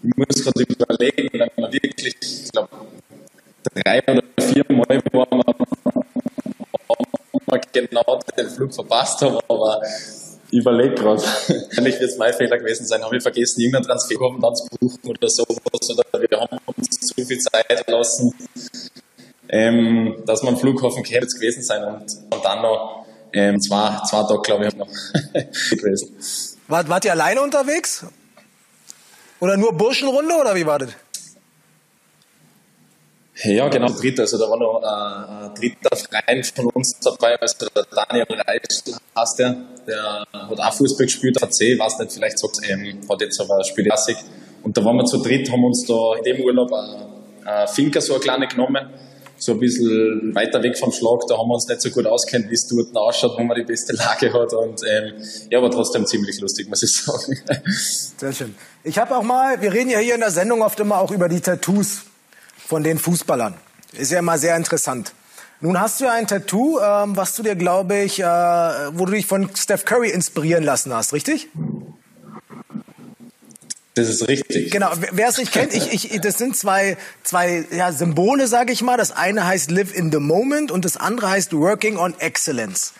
ich 0.02 0.16
muss 0.16 0.44
gerade 0.44 0.62
überlegen, 0.62 1.28
wenn 1.32 1.50
man 1.56 1.72
wirklich, 1.72 2.16
ich 2.20 2.52
glaube, 2.52 2.68
drei 3.74 4.02
oder 4.02 4.22
vier 4.40 4.64
Mal 4.68 5.02
waren 5.12 5.42
wir, 5.42 5.54
wir 7.46 7.60
genau 7.72 8.20
den 8.36 8.50
Flug 8.50 8.74
verpasst 8.74 9.22
haben, 9.22 9.38
aber 9.48 9.82
ich 10.50 10.58
überlege 10.58 10.94
gerade. 10.94 11.22
Wahrscheinlich 11.22 12.00
wird 12.00 12.10
es 12.10 12.16
mein 12.16 12.32
Fehler 12.32 12.58
gewesen 12.58 12.86
sein. 12.86 13.02
Habe 13.02 13.16
ich 13.16 13.22
vergessen, 13.22 13.60
irgendeinen 13.60 13.84
Transfer 13.84 14.16
dann 14.40 14.56
zu 14.56 14.66
buchen 14.80 15.10
oder 15.10 15.28
sowas. 15.28 15.90
Oder 15.90 16.20
wir 16.20 16.40
haben 16.40 16.58
uns 16.76 16.88
zu 17.00 17.14
viel 17.22 17.38
Zeit 17.38 17.86
gelassen, 17.86 18.32
ähm, 19.48 20.22
dass 20.24 20.42
man 20.42 20.54
am 20.54 20.60
Flughafen 20.60 21.04
es 21.04 21.34
gewesen 21.34 21.62
sein. 21.62 21.84
Und, 21.84 22.16
und 22.30 22.44
dann 22.44 22.62
noch 22.62 23.06
ähm, 23.32 23.60
zwei, 23.60 24.00
zwei 24.08 24.22
Tage, 24.22 24.40
glaube 24.42 24.68
ich, 24.68 24.76
noch 24.76 24.88
gewesen. 25.70 26.16
Wart, 26.66 26.88
wart 26.88 27.04
ihr 27.04 27.12
alleine 27.12 27.42
unterwegs? 27.42 28.06
Oder 29.40 29.56
nur 29.56 29.72
Burschenrunde 29.72 30.34
oder 30.34 30.54
wie 30.54 30.66
war 30.66 30.78
das? 30.78 30.90
Ja, 33.44 33.68
genau, 33.68 33.88
dritter. 33.88 34.22
Also 34.22 34.36
da 34.36 34.50
war 34.50 34.58
noch 34.58 34.82
ein, 34.82 35.44
ein 35.44 35.54
dritter 35.54 35.96
Freund 35.96 36.46
von 36.46 36.66
uns 36.74 36.98
dabei, 36.98 37.40
also 37.40 37.66
der 37.68 37.84
Daniel 37.84 38.26
Reichel 38.40 38.96
heißt 39.16 39.38
der, 39.38 39.56
der 39.86 40.24
hat 40.32 40.60
auch 40.60 40.72
Fußball 40.72 41.06
gespielt, 41.06 41.40
hat 41.40 41.54
C, 41.54 41.78
weiß 41.78 42.00
nicht, 42.00 42.12
vielleicht 42.12 42.38
sagt 42.38 42.58
ähm, 42.68 43.00
hat 43.08 43.20
jetzt 43.20 43.40
aber 43.40 43.62
Spielklassik. 43.62 44.16
Und 44.64 44.76
da 44.76 44.84
waren 44.84 44.96
wir 44.96 45.04
zu 45.04 45.22
dritt, 45.22 45.50
haben 45.52 45.64
uns 45.64 45.86
da 45.86 46.16
in 46.16 46.24
dem 46.24 46.40
Urlaub 46.44 46.72
eine 46.72 47.68
Finca 47.68 48.00
so 48.00 48.14
eine 48.14 48.22
kleine 48.22 48.48
genommen, 48.48 48.90
so 49.38 49.52
ein 49.52 49.60
bisschen 49.60 50.34
weiter 50.34 50.62
weg 50.62 50.76
vom 50.78 50.92
Schlag, 50.92 51.20
da 51.28 51.38
haben 51.38 51.48
wir 51.48 51.54
uns 51.54 51.68
nicht 51.68 51.80
so 51.80 51.90
gut 51.90 52.06
auskennt, 52.06 52.50
wie 52.50 52.54
es 52.54 52.66
dort 52.66 52.96
ausschaut, 52.96 53.38
wo 53.38 53.42
man 53.42 53.56
die 53.56 53.64
beste 53.64 53.92
Lage 53.94 54.32
hat 54.32 54.52
und 54.52 54.82
ähm, 54.88 55.14
ja, 55.50 55.58
aber 55.58 55.70
trotzdem 55.70 56.06
ziemlich 56.06 56.40
lustig, 56.40 56.68
muss 56.68 56.82
ich 56.82 56.92
sagen. 56.92 57.38
Sehr 58.18 58.32
schön. 58.32 58.54
Ich 58.84 58.98
habe 58.98 59.16
auch 59.16 59.22
mal, 59.22 59.60
wir 59.60 59.72
reden 59.72 59.90
ja 59.90 59.98
hier 59.98 60.14
in 60.14 60.20
der 60.20 60.30
Sendung 60.30 60.62
oft 60.62 60.78
immer 60.80 60.98
auch 60.98 61.10
über 61.10 61.28
die 61.28 61.40
Tattoos 61.40 62.02
von 62.56 62.82
den 62.82 62.98
Fußballern. 62.98 63.54
Ist 63.92 64.12
ja 64.12 64.18
immer 64.18 64.36
sehr 64.36 64.54
interessant. 64.56 65.12
Nun 65.60 65.80
hast 65.80 66.00
du 66.00 66.04
ja 66.04 66.12
ein 66.12 66.26
Tattoo, 66.26 66.78
ähm, 66.78 67.16
was 67.16 67.34
du 67.34 67.42
dir, 67.42 67.56
glaube 67.56 67.98
ich, 67.98 68.20
äh, 68.20 68.24
wo 68.24 69.06
du 69.06 69.12
dich 69.12 69.26
von 69.26 69.50
Steph 69.56 69.84
Curry 69.84 70.10
inspirieren 70.10 70.62
lassen 70.62 70.94
hast, 70.94 71.12
richtig? 71.12 71.48
Das 73.98 74.08
ist 74.08 74.28
richtig. 74.28 74.70
Genau, 74.70 74.90
wer 75.10 75.28
es 75.28 75.38
nicht 75.38 75.50
kennt, 75.50 75.74
ich, 75.74 75.92
ich, 75.92 76.20
das 76.20 76.38
sind 76.38 76.56
zwei, 76.56 76.96
zwei 77.24 77.64
ja, 77.72 77.90
Symbole, 77.90 78.46
sage 78.46 78.72
ich 78.72 78.80
mal. 78.80 78.96
Das 78.96 79.10
eine 79.10 79.44
heißt 79.44 79.72
Live 79.72 79.92
in 79.92 80.12
the 80.12 80.18
Moment 80.18 80.70
und 80.70 80.84
das 80.84 80.96
andere 80.96 81.30
heißt 81.30 81.52
Working 81.52 81.96
on 81.96 82.14
Excellence. 82.20 82.92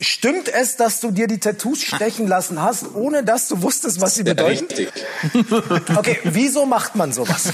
Stimmt 0.00 0.48
es, 0.48 0.76
dass 0.76 1.00
du 1.00 1.10
dir 1.10 1.26
die 1.26 1.38
Tattoos 1.38 1.82
stechen 1.82 2.28
lassen 2.28 2.62
hast, 2.62 2.94
ohne 2.94 3.24
dass 3.24 3.48
du 3.48 3.62
wusstest, 3.62 4.00
was 4.00 4.14
sie 4.14 4.22
bedeuten? 4.22 4.66
Richtig. 4.66 4.92
Okay, 5.96 6.18
wieso 6.22 6.66
macht 6.66 6.94
man 6.94 7.12
sowas? 7.12 7.52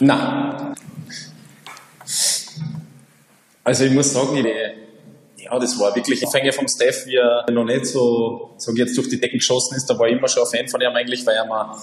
Na. 0.00 0.74
Also 3.62 3.84
ich 3.84 3.92
muss 3.92 4.12
sagen, 4.12 4.36
ich, 4.36 4.46
ja, 5.50 5.58
das 5.58 5.78
war 5.78 5.94
wirklich 5.94 6.24
Anfänge 6.24 6.52
vom 6.52 6.68
Steph, 6.68 7.06
wie 7.06 7.16
er 7.16 7.46
noch 7.50 7.64
nicht 7.64 7.86
so, 7.86 8.50
ich 8.58 8.78
jetzt, 8.78 8.96
durch 8.96 9.08
die 9.08 9.20
Decken 9.20 9.38
geschossen 9.38 9.76
ist. 9.76 9.86
Da 9.86 9.98
war 9.98 10.08
ich 10.08 10.16
immer 10.16 10.28
schon 10.28 10.44
ein 10.44 10.48
Fan 10.48 10.68
von 10.68 10.80
ihm 10.80 10.94
eigentlich, 10.94 11.24
weil 11.26 11.36
er 11.36 11.46
mal, 11.46 11.76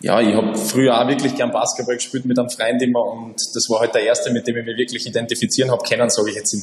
ja, 0.00 0.20
ich 0.20 0.34
habe 0.34 0.56
früher 0.56 1.00
auch 1.00 1.06
wirklich 1.06 1.34
gern 1.34 1.50
Basketball 1.50 1.96
gespielt 1.96 2.24
mit 2.24 2.38
einem 2.38 2.50
Freund 2.50 2.82
immer 2.82 3.04
und 3.04 3.36
das 3.54 3.68
war 3.68 3.80
halt 3.80 3.94
der 3.94 4.02
erste, 4.02 4.30
mit 4.32 4.46
dem 4.46 4.56
ich 4.56 4.64
mich 4.64 4.76
wirklich 4.76 5.06
identifizieren 5.06 5.70
habe 5.70 5.82
können, 5.88 6.08
sage 6.10 6.30
ich 6.30 6.36
jetzt 6.36 6.54
im, 6.54 6.62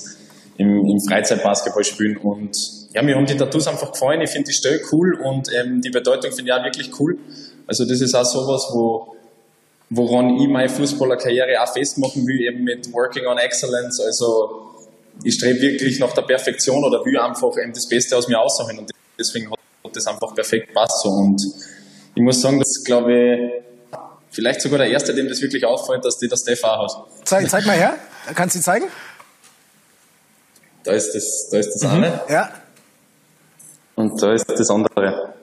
im, 0.58 0.86
im 0.86 1.00
Freizeitbasketball 1.00 1.84
spielen. 1.84 2.18
Und 2.18 2.58
ja, 2.94 3.02
mir 3.04 3.16
haben 3.16 3.26
die 3.26 3.38
Tattoos 3.38 3.68
einfach 3.68 3.92
gefallen. 3.92 4.22
Ich 4.22 4.32
finde 4.32 4.48
die 4.48 4.54
Stelle 4.54 4.82
cool 4.92 5.20
und 5.22 5.50
ähm, 5.54 5.82
die 5.82 5.92
Bedeutung 5.92 6.32
finde 6.32 6.52
ich 6.52 6.58
auch 6.58 6.64
wirklich 6.64 7.00
cool. 7.00 7.18
Also 7.68 7.86
das 7.86 8.02
ist 8.02 8.16
auch 8.16 8.26
sowas, 8.26 8.70
wo 8.74 9.14
woran 9.90 10.38
ich 10.38 10.50
meine 10.50 10.68
Fußballerkarriere 10.68 11.62
auch 11.62 11.72
festmachen 11.72 12.28
will, 12.28 12.42
eben 12.42 12.64
mit 12.64 12.92
Working 12.92 13.26
on 13.26 13.38
Excellence. 13.38 14.02
Also 14.02 14.77
ich 15.24 15.36
strebe 15.36 15.60
wirklich 15.62 16.00
nach 16.00 16.14
der 16.14 16.22
Perfektion 16.24 16.84
oder 16.84 17.04
will 17.06 17.18
einfach 17.18 17.52
eben 17.62 17.74
das 17.74 17.88
Beste 17.88 18.16
aus 18.18 18.28
mir 18.28 18.40
ausholen 18.40 18.80
und 18.80 18.92
deswegen 19.18 19.50
hat 19.52 19.96
das 19.96 20.08
einfach 20.08 20.34
perfekt 20.34 20.74
passt 20.74 21.02
so. 21.02 21.10
Und 21.10 21.42
ich 22.16 22.22
muss 22.22 22.42
sagen, 22.42 22.60
das 22.60 22.84
glaube 22.84 23.14
ich 23.14 24.00
vielleicht 24.32 24.62
sogar 24.62 24.80
der 24.80 24.90
Erste, 24.90 25.14
dem 25.14 25.28
das 25.28 25.42
wirklich 25.42 25.66
auffällt, 25.66 26.06
dass 26.06 26.18
die 26.18 26.28
das 26.28 26.42
Steph 26.42 26.64
auch 26.64 26.84
hat. 26.98 27.08
Zeig, 27.26 27.50
zeig 27.50 27.66
mal 27.66 27.76
her. 27.76 27.96
Kannst 28.36 28.56
du 28.56 28.62
zeigen? 28.62 28.86
Da 30.84 30.94
ist 30.94 31.14
das, 31.14 31.50
da 31.52 31.58
ist 31.58 31.74
das 31.76 31.90
eine 31.90 32.22
Ja. 32.30 32.52
und 33.96 34.22
da 34.22 34.34
ist 34.34 34.46
das 34.50 34.70
andere. 34.70 35.34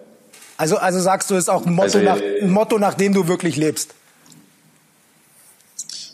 Also, 0.57 0.77
also 0.77 1.01
sagst 1.01 1.31
du, 1.31 1.35
ist 1.35 1.51
auch 1.51 1.67
ein 1.67 1.73
Motto, 1.75 1.85
Also, 1.85 1.99
nach, 2.01 2.21
äh, 2.21 2.41
ein 2.43 2.51
Motto, 2.51 2.79
nach 2.79 2.95
dem 2.95 3.13
du 3.13 3.27
wirklich 3.27 3.57
lebst. 3.57 3.93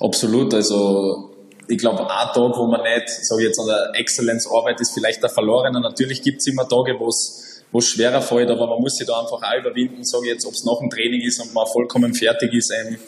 Absolut, 0.01 0.55
also 0.55 1.31
ich 1.71 1.79
glaube, 1.79 2.03
ein 2.03 2.07
Tag, 2.07 2.57
wo 2.57 2.67
man 2.67 2.83
nicht, 2.83 3.09
ich 3.09 3.45
jetzt, 3.45 3.59
an 3.61 3.67
der 3.67 3.93
Excellence 3.95 4.47
arbeitet, 4.47 4.81
ist 4.81 4.93
vielleicht 4.93 5.23
der 5.23 5.31
verlorene. 5.31 5.81
Natürlich 5.81 6.23
gibt 6.23 6.41
es 6.41 6.47
immer 6.49 6.69
Tage, 6.69 6.99
wo 6.99 7.09
es 7.09 7.89
schwerer 7.89 8.21
fällt, 8.21 8.51
aber 8.51 8.67
man 8.67 8.81
muss 8.81 8.97
sich 8.97 9.07
da 9.07 9.21
einfach 9.21 9.41
auch 9.41 9.59
überwinden, 9.59 10.05
sage 10.05 10.27
ich 10.27 10.33
jetzt, 10.33 10.47
ob 10.47 10.53
es 10.53 10.65
nach 10.65 10.79
dem 10.81 10.91
Training 10.91 11.23
ist 11.23 11.41
und 11.41 11.55
man 11.55 11.67
vollkommen 11.67 12.13
fertig 12.13 12.53
ist. 12.53 12.73
Ähm, 12.73 12.99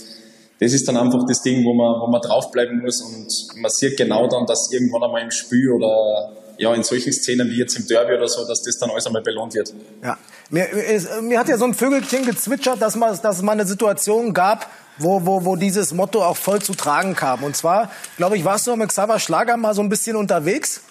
das 0.61 0.73
ist 0.73 0.87
dann 0.87 0.97
einfach 0.97 1.27
das 1.27 1.43
Ding, 1.43 1.65
wo 1.65 1.75
man, 1.75 2.01
wo 2.01 2.07
man 2.07 2.21
draufbleiben 2.21 2.81
muss 2.81 3.03
und 3.03 3.61
man 3.61 3.71
sieht 3.71 3.97
genau 3.97 4.29
dann, 4.29 4.47
dass 4.47 4.71
irgendwann 4.71 5.03
einmal 5.03 5.23
im 5.23 5.33
Spiel 5.33 5.73
oder 5.73 6.31
ja, 6.59 6.73
in 6.75 6.85
solchen 6.85 7.13
Szenen 7.13 7.51
wie 7.51 7.59
jetzt 7.59 7.77
im 7.77 7.87
Derby 7.89 8.15
oder 8.15 8.29
so, 8.29 8.47
dass 8.47 8.63
das 8.63 8.79
dann 8.79 8.91
alles 8.91 9.07
einmal 9.07 9.23
belohnt 9.23 9.55
wird. 9.55 9.75
Ja. 10.05 10.17
Mir, 10.51 10.69
mir, 10.73 11.23
mir 11.23 11.39
hat 11.41 11.49
ja 11.49 11.59
so 11.59 11.65
ein 11.65 11.75
Vögelchen 11.75 12.25
gezwitschert, 12.25 12.81
dass, 12.81 12.95
man, 12.95 13.19
dass 13.21 13.37
es 13.37 13.43
mal 13.43 13.53
eine 13.53 13.67
Situation 13.67 14.33
gab, 14.33 14.71
wo, 14.99 15.27
wo, 15.27 15.45
wo 15.45 15.57
dieses 15.57 15.93
Motto 15.93 16.25
auch 16.25 16.37
voll 16.37 16.61
zu 16.61 16.75
tragen 16.75 17.17
kam. 17.17 17.43
Und 17.43 17.57
zwar, 17.57 17.91
glaube 18.17 18.37
ich, 18.37 18.45
warst 18.45 18.67
du 18.67 18.77
mit 18.77 18.89
Xaver 18.89 19.19
Schlager 19.19 19.57
mal 19.57 19.75
so 19.75 19.83
ein 19.83 19.89
bisschen 19.89 20.17
unterwegs, 20.17 20.83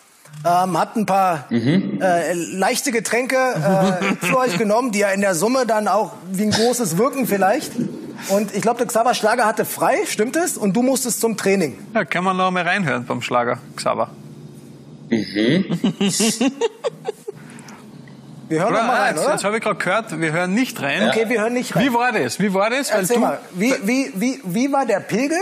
ähm, 0.46 0.78
hat 0.78 0.96
ein 0.96 1.06
paar 1.06 1.48
äh, 1.52 2.34
leichte 2.34 2.92
Getränke 2.92 3.36
äh, 3.36 4.26
für 4.26 4.38
euch 4.38 4.58
genommen, 4.58 4.92
die 4.92 5.00
ja 5.00 5.10
in 5.10 5.22
der 5.22 5.36
Summe 5.36 5.66
dann 5.66 5.88
auch 5.88 6.14
wie 6.32 6.44
ein 6.44 6.52
großes 6.52 6.98
wirken 6.98 7.28
vielleicht. 7.28 7.74
Und 8.30 8.54
ich 8.56 8.62
glaube, 8.62 8.78
der 8.78 8.88
Xaver 8.88 9.14
Schlager 9.14 9.46
hatte 9.46 9.66
frei, 9.66 9.98
stimmt 10.06 10.36
es? 10.36 10.58
Und 10.58 10.76
du 10.76 10.84
musstest 10.84 11.22
zum 11.22 11.38
Training. 11.38 11.78
Ja, 11.94 12.06
kann 12.06 12.24
man 12.24 12.38
noch 12.38 12.52
mal 12.52 12.64
reinhören 12.64 13.06
beim 13.06 13.22
Schlager, 13.22 13.58
Xaver. 13.76 14.10
Wir 18.52 18.60
hören 18.60 18.74
Oder? 18.74 18.84
mal 18.84 18.98
rein, 18.98 19.16
jetzt 19.16 19.24
oder? 19.24 19.34
jetzt 19.34 19.44
habe 19.46 19.58
ich 19.58 19.64
gerade 19.64 19.78
gehört, 19.78 20.20
wir 20.20 20.34
hören 20.34 20.54
nicht 20.54 20.82
rein. 20.82 21.08
Okay, 21.08 21.30
wir 21.30 21.40
hören 21.40 21.54
nicht 21.54 21.74
rein. 21.74 21.86
Wie 21.86 21.94
war 21.94 22.12
das? 22.12 22.38
Wie 22.38 22.54
war 22.54 22.70
das? 22.70 22.92
Weil 22.92 23.00
Erzähl 23.00 23.16
du, 23.16 23.22
mal, 23.22 23.40
wie, 23.52 23.74
wie, 23.84 24.12
wie, 24.14 24.42
wie 24.44 24.74
war 24.74 24.86
der 24.86 25.00
Pegel 25.00 25.40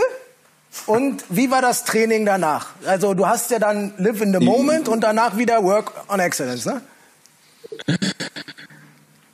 und 0.86 1.24
wie 1.28 1.50
war 1.50 1.60
das 1.60 1.82
Training 1.82 2.24
danach? 2.24 2.68
Also 2.86 3.14
du 3.14 3.26
hast 3.26 3.50
ja 3.50 3.58
dann 3.58 3.94
Live 3.98 4.20
in 4.20 4.32
the 4.32 4.38
Moment 4.38 4.88
und 4.88 5.00
danach 5.00 5.36
wieder 5.36 5.60
Work 5.64 5.90
on 6.06 6.20
Excellence, 6.20 6.66
ne? 6.66 6.82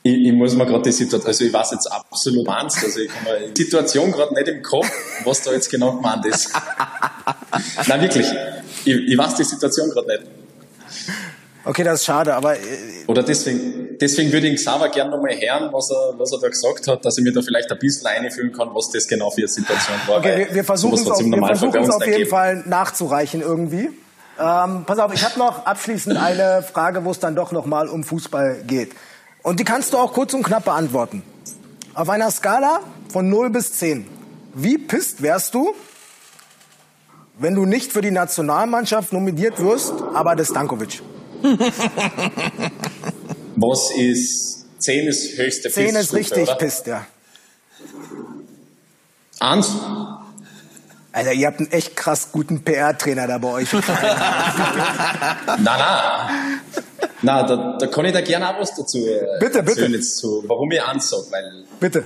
Ich, 0.02 0.26
ich 0.26 0.32
muss 0.32 0.54
mir 0.54 0.64
gerade 0.64 0.84
die 0.84 0.92
Situation, 0.92 1.28
also 1.28 1.44
ich 1.44 1.52
weiß 1.52 1.72
jetzt 1.72 1.92
absolut 1.92 2.48
ernst, 2.48 2.82
also 2.82 2.98
ich 2.98 3.10
mir 3.24 3.50
die 3.50 3.62
Situation 3.62 4.10
gerade 4.10 4.32
nicht 4.32 4.48
im 4.48 4.62
Kopf, 4.62 4.90
was 5.24 5.42
da 5.42 5.52
jetzt 5.52 5.68
genau 5.68 5.96
gemeint 5.96 6.24
ist. 6.24 6.50
Nein, 7.88 8.00
wirklich. 8.00 8.26
Ich, 8.86 8.94
ich 8.94 9.18
weiß 9.18 9.34
die 9.34 9.44
Situation 9.44 9.90
gerade 9.90 10.06
nicht. 10.06 10.35
Okay, 11.66 11.82
das 11.82 12.00
ist 12.00 12.04
schade, 12.06 12.32
aber 12.32 12.54
äh, 12.54 12.60
Oder 13.08 13.24
deswegen, 13.24 13.98
deswegen 14.00 14.30
würde 14.32 14.46
ich 14.46 14.56
Xaver 14.60 14.88
gerne 14.88 15.10
nochmal 15.10 15.34
hören, 15.34 15.68
was 15.72 15.90
er, 15.90 16.14
was 16.16 16.30
er 16.30 16.38
da 16.38 16.48
gesagt 16.48 16.86
hat, 16.86 17.04
dass 17.04 17.18
ich 17.18 17.24
mir 17.24 17.32
da 17.32 17.42
vielleicht 17.42 17.70
ein 17.72 17.78
bisschen 17.80 18.06
einfühlen 18.06 18.52
kann, 18.52 18.68
was 18.72 18.88
das 18.90 19.08
genau 19.08 19.30
für 19.30 19.40
eine 19.40 19.48
Situation 19.48 19.96
war. 20.06 20.18
okay, 20.18 20.46
wir, 20.46 20.54
wir 20.54 20.64
versuchen 20.64 20.94
es 20.94 21.10
auf, 21.10 21.18
wir 21.18 21.46
versuchen's 21.46 21.86
uns 21.86 21.94
auf 21.94 22.02
jeden 22.02 22.12
gegeben. 22.12 22.30
Fall 22.30 22.62
nachzureichen 22.66 23.40
irgendwie. 23.40 23.90
Ähm, 24.38 24.84
pass 24.86 24.98
auf, 25.00 25.12
ich 25.12 25.24
habe 25.24 25.38
noch 25.40 25.66
abschließend 25.66 26.16
eine 26.16 26.62
Frage, 26.62 27.04
wo 27.04 27.10
es 27.10 27.18
dann 27.18 27.34
doch 27.34 27.50
noch 27.50 27.66
mal 27.66 27.88
um 27.88 28.04
Fußball 28.04 28.62
geht. 28.64 28.92
Und 29.42 29.58
die 29.58 29.64
kannst 29.64 29.92
du 29.92 29.98
auch 29.98 30.12
kurz 30.12 30.34
und 30.34 30.44
knapp 30.44 30.66
beantworten. 30.66 31.24
Auf 31.94 32.08
einer 32.10 32.30
Skala 32.30 32.80
von 33.12 33.28
0 33.28 33.50
bis 33.50 33.72
10. 33.72 34.06
Wie 34.54 34.78
pisst 34.78 35.20
wärst 35.20 35.54
du, 35.54 35.74
wenn 37.38 37.56
du 37.56 37.64
nicht 37.64 37.92
für 37.92 38.02
die 38.02 38.12
Nationalmannschaft 38.12 39.12
nominiert 39.12 39.60
wirst, 39.60 39.94
aber 40.14 40.36
des 40.36 40.48
Stankovic? 40.48 41.02
Was 43.56 43.90
ist, 43.96 44.66
10 44.78 45.08
ist 45.08 45.38
höchste 45.38 45.70
10 45.70 45.96
ist 45.96 46.12
richtig 46.12 46.42
oder? 46.44 46.54
pisst, 46.56 46.86
ja. 46.86 47.06
Eins. 49.40 49.70
Alter, 51.12 51.32
ihr 51.32 51.46
habt 51.46 51.60
einen 51.60 51.72
echt 51.72 51.96
krass 51.96 52.28
guten 52.32 52.62
PR-Trainer 52.62 53.26
da 53.26 53.38
bei 53.38 53.48
euch. 53.48 53.72
Nein, 53.72 53.82
nein. 55.64 56.60
Nein, 57.22 57.46
da, 57.46 57.76
da 57.78 57.86
kann 57.86 58.04
ich 58.04 58.12
da 58.12 58.20
gerne 58.20 58.50
auch 58.50 58.60
was 58.60 58.74
dazu 58.74 58.98
äh, 58.98 59.38
Bitte, 59.40 59.62
bitte. 59.62 59.86
Jetzt 59.86 60.18
so, 60.18 60.44
warum 60.46 60.70
ich 60.70 60.82
eins 60.82 61.08
sage. 61.08 61.24
Weil 61.30 61.64
Bitte. 61.80 62.04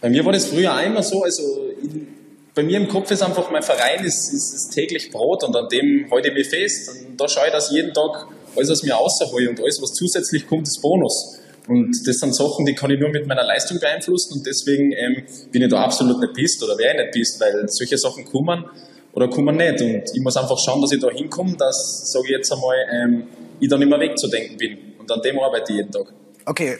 bei 0.00 0.08
mir 0.08 0.24
war 0.24 0.32
das 0.32 0.46
früher 0.46 0.80
immer 0.82 1.02
so, 1.02 1.22
also 1.22 1.42
in, 1.82 2.08
bei 2.54 2.62
mir 2.62 2.78
im 2.78 2.88
Kopf 2.88 3.10
ist 3.10 3.22
einfach, 3.22 3.50
mein 3.50 3.62
Verein 3.62 4.02
ist, 4.02 4.32
ist, 4.32 4.54
ist 4.54 4.70
täglich 4.70 5.10
Brot 5.10 5.44
und 5.44 5.54
an 5.54 5.68
dem 5.68 6.10
halte 6.10 6.28
ich 6.28 6.34
mich 6.34 6.48
fest. 6.48 6.88
Und 6.88 7.20
da 7.20 7.28
schaue 7.28 7.46
ich, 7.46 7.52
dass 7.52 7.70
jeden 7.70 7.92
Tag 7.92 8.26
alles 8.56 8.70
aus 8.70 8.82
mir 8.82 8.94
raushole 8.94 9.50
und 9.50 9.60
alles, 9.60 9.80
was 9.82 9.92
zusätzlich 9.94 10.46
kommt, 10.46 10.66
ist 10.68 10.80
Bonus. 10.80 11.38
Und 11.68 12.06
das 12.06 12.18
sind 12.18 12.34
Sachen, 12.34 12.64
die 12.64 12.74
kann 12.74 12.90
ich 12.90 13.00
nur 13.00 13.08
mit 13.08 13.26
meiner 13.26 13.42
Leistung 13.42 13.80
beeinflussen 13.80 14.34
und 14.34 14.46
deswegen 14.46 14.92
ähm, 14.92 15.24
bin 15.50 15.62
ich 15.62 15.68
da 15.68 15.82
absolut 15.82 16.20
nicht 16.20 16.32
pisst 16.34 16.62
oder 16.62 16.78
wäre 16.78 16.94
ich 16.94 17.00
nicht 17.00 17.12
pisst, 17.12 17.40
weil 17.40 17.68
solche 17.68 17.98
Sachen 17.98 18.24
kommen 18.24 18.64
oder 19.12 19.28
kommen 19.28 19.56
nicht. 19.56 19.80
Und 19.80 20.04
ich 20.14 20.20
muss 20.20 20.36
einfach 20.36 20.58
schauen, 20.58 20.80
dass 20.80 20.92
ich 20.92 21.00
da 21.00 21.10
hinkomme, 21.10 21.56
dass, 21.56 22.12
sage 22.12 22.26
ich 22.26 22.32
jetzt 22.32 22.52
einmal, 22.52 22.76
ähm, 22.92 23.24
ich 23.58 23.68
da 23.68 23.76
nicht 23.78 23.88
mehr 23.88 23.98
wegzudenken 23.98 24.56
bin. 24.56 24.78
Und 24.98 25.10
an 25.10 25.20
dem 25.22 25.38
arbeite 25.40 25.72
ich 25.72 25.78
jeden 25.78 25.90
Tag. 25.90 26.12
Okay, 26.48 26.78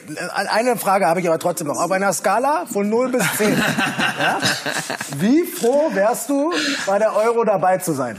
eine 0.49 0.77
Frage 0.77 1.07
habe 1.07 1.19
ich 1.19 1.27
aber 1.27 1.39
trotzdem 1.39 1.67
noch. 1.67 1.75
Auf 1.75 1.91
einer 1.91 2.13
Skala 2.13 2.65
von 2.67 2.87
0 2.87 3.11
bis 3.11 3.23
10. 3.35 3.49
ja? 3.57 4.39
Wie 5.17 5.43
froh 5.43 5.89
wärst 5.91 6.29
du, 6.29 6.53
bei 6.85 6.99
der 6.99 7.13
Euro 7.13 7.43
dabei 7.43 7.77
zu 7.77 7.91
sein? 7.91 8.17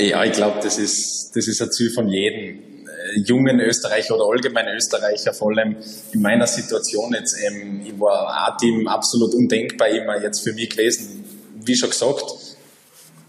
Ja, 0.00 0.24
ich 0.24 0.32
glaube, 0.32 0.58
das 0.62 0.78
ist, 0.78 1.32
das 1.34 1.48
ist 1.48 1.60
ein 1.60 1.70
Ziel 1.72 1.90
von 1.90 2.08
jedem 2.08 2.58
äh, 2.86 3.20
jungen 3.24 3.60
Österreicher 3.60 4.14
oder 4.14 4.24
allgemein 4.24 4.68
Österreicher, 4.68 5.32
vor 5.32 5.50
allem 5.50 5.76
in 6.12 6.20
meiner 6.20 6.46
Situation 6.46 7.12
jetzt. 7.12 7.36
Ähm, 7.40 7.82
ich 7.84 7.98
war 7.98 8.48
A-Team 8.48 8.86
absolut 8.86 9.34
undenkbar 9.34 9.88
immer 9.88 10.22
jetzt 10.22 10.40
für 10.40 10.52
mich 10.52 10.70
gewesen. 10.70 11.24
Wie 11.64 11.74
schon 11.74 11.90
gesagt, 11.90 12.24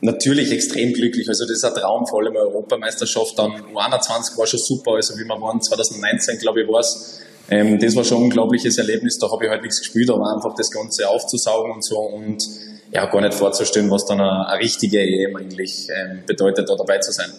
natürlich 0.01 0.51
extrem 0.51 0.93
glücklich. 0.93 1.27
Also 1.27 1.45
das 1.45 1.57
ist 1.57 1.65
ein 1.65 1.73
Traum, 1.73 2.05
vor 2.05 2.21
allem 2.21 2.35
Europameisterschaft. 2.35 3.37
Dann 3.37 3.51
U21 3.73 4.37
war 4.37 4.47
schon 4.47 4.59
super, 4.59 4.91
also 4.93 5.17
wie 5.17 5.23
wir 5.23 5.41
waren 5.41 5.61
2019, 5.61 6.39
glaube 6.39 6.61
ich, 6.61 6.67
war 6.67 6.79
es. 6.79 7.19
Ähm, 7.49 7.79
das 7.79 7.95
war 7.95 8.03
schon 8.03 8.19
ein 8.19 8.23
unglaubliches 8.25 8.77
Erlebnis. 8.77 9.17
Da 9.17 9.29
habe 9.31 9.45
ich 9.45 9.49
halt 9.49 9.63
nichts 9.63 9.79
gespielt, 9.79 10.09
aber 10.09 10.33
einfach 10.33 10.55
das 10.55 10.71
Ganze 10.71 11.09
aufzusaugen 11.09 11.71
und 11.71 11.83
so 11.83 11.97
und 11.99 12.47
ja, 12.91 13.05
gar 13.05 13.21
nicht 13.21 13.33
vorzustellen, 13.33 13.89
was 13.91 14.05
dann 14.05 14.19
eine, 14.19 14.47
eine 14.47 14.59
richtige 14.59 14.99
EM 14.99 15.35
eigentlich 15.35 15.87
ähm, 15.89 16.23
bedeutet, 16.25 16.69
da 16.69 16.75
dabei 16.75 16.97
zu 16.99 17.11
sein. 17.11 17.31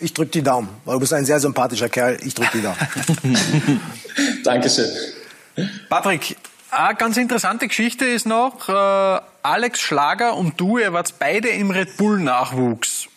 Ich 0.00 0.14
drück 0.14 0.32
die 0.32 0.42
Daumen, 0.42 0.68
weil 0.84 0.94
du 0.94 1.00
bist 1.00 1.12
ein 1.12 1.24
sehr 1.24 1.38
sympathischer 1.40 1.88
Kerl. 1.88 2.16
Ich 2.24 2.34
drück 2.34 2.50
die 2.52 2.62
Daumen. 2.62 2.76
Dankeschön. 4.44 4.88
Patrick, 5.90 6.36
eine 6.70 6.94
ganz 6.94 7.16
interessante 7.16 7.68
Geschichte 7.68 8.06
ist 8.06 8.26
noch, 8.26 8.68
äh, 8.68 9.20
Alex 9.42 9.80
Schlager 9.80 10.36
und 10.36 10.58
du, 10.60 10.78
ihr 10.78 10.92
wart 10.92 11.14
beide 11.18 11.48
im 11.48 11.70
Red 11.70 11.96
Bull 11.96 12.18
Nachwuchs. 12.18 13.08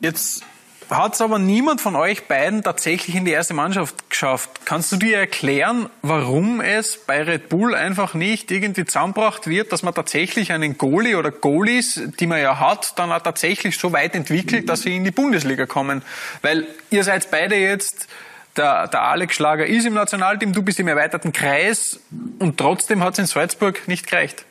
Jetzt 0.00 0.42
hat 0.90 1.14
es 1.14 1.20
aber 1.20 1.38
niemand 1.38 1.80
von 1.80 1.96
euch 1.96 2.26
beiden 2.28 2.62
tatsächlich 2.62 3.16
in 3.16 3.24
die 3.24 3.32
erste 3.32 3.54
Mannschaft 3.54 4.08
geschafft. 4.10 4.50
Kannst 4.64 4.90
du 4.92 4.96
dir 4.96 5.18
erklären, 5.18 5.90
warum 6.02 6.60
es 6.60 6.96
bei 6.96 7.22
Red 7.22 7.48
Bull 7.48 7.74
einfach 7.74 8.14
nicht 8.14 8.50
irgendwie 8.50 8.84
zusammengebracht 8.84 9.46
wird, 9.46 9.72
dass 9.72 9.82
man 9.82 9.94
tatsächlich 9.94 10.52
einen 10.52 10.78
Goalie 10.78 11.16
oder 11.16 11.30
Goalies, 11.30 12.00
die 12.18 12.26
man 12.26 12.40
ja 12.40 12.58
hat, 12.58 12.98
dann 12.98 13.12
auch 13.12 13.22
tatsächlich 13.22 13.78
so 13.78 13.92
weit 13.92 14.14
entwickelt, 14.14 14.68
dass 14.68 14.82
sie 14.82 14.96
in 14.96 15.04
die 15.04 15.10
Bundesliga 15.10 15.66
kommen? 15.66 16.02
Weil 16.42 16.66
ihr 16.90 17.04
seid 17.04 17.30
beide 17.30 17.56
jetzt 17.56 18.08
der, 18.56 18.88
der 18.88 19.02
Alex 19.02 19.36
Schlager 19.36 19.66
ist 19.66 19.86
im 19.86 19.94
Nationalteam, 19.94 20.52
du 20.52 20.62
bist 20.62 20.80
im 20.80 20.88
erweiterten 20.88 21.32
Kreis 21.32 22.00
und 22.38 22.58
trotzdem 22.58 23.02
hat 23.04 23.14
es 23.14 23.18
in 23.20 23.26
Salzburg 23.26 23.86
nicht 23.88 24.06
gereicht. 24.06 24.44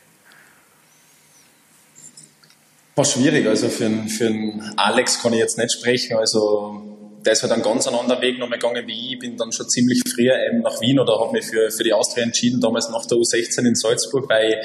War 2.98 3.04
schwierig, 3.04 3.46
also 3.46 3.68
für 3.68 3.86
einen, 3.86 4.08
für 4.08 4.28
Alex 4.76 5.22
kann 5.22 5.32
ich 5.32 5.38
jetzt 5.38 5.56
nicht 5.56 5.70
sprechen, 5.70 6.16
also 6.16 6.82
der 7.24 7.32
ist 7.32 7.42
halt 7.42 7.52
einen 7.52 7.62
ganz 7.62 7.86
anderen 7.86 8.20
Weg 8.20 8.40
nochmal 8.40 8.58
gegangen 8.58 8.88
wie 8.88 8.92
ich. 8.92 9.12
Ich 9.12 9.18
bin 9.20 9.36
dann 9.36 9.52
schon 9.52 9.68
ziemlich 9.68 10.02
früh 10.04 10.28
eben 10.28 10.62
nach 10.62 10.80
Wien 10.80 10.98
oder 10.98 11.20
habe 11.20 11.30
mich 11.30 11.46
für, 11.46 11.70
für 11.70 11.84
die 11.84 11.92
Austria 11.92 12.24
entschieden, 12.24 12.60
damals 12.60 12.88
nach 12.88 13.06
der 13.06 13.18
U16 13.18 13.66
in 13.68 13.76
Salzburg, 13.76 14.28
weil 14.28 14.60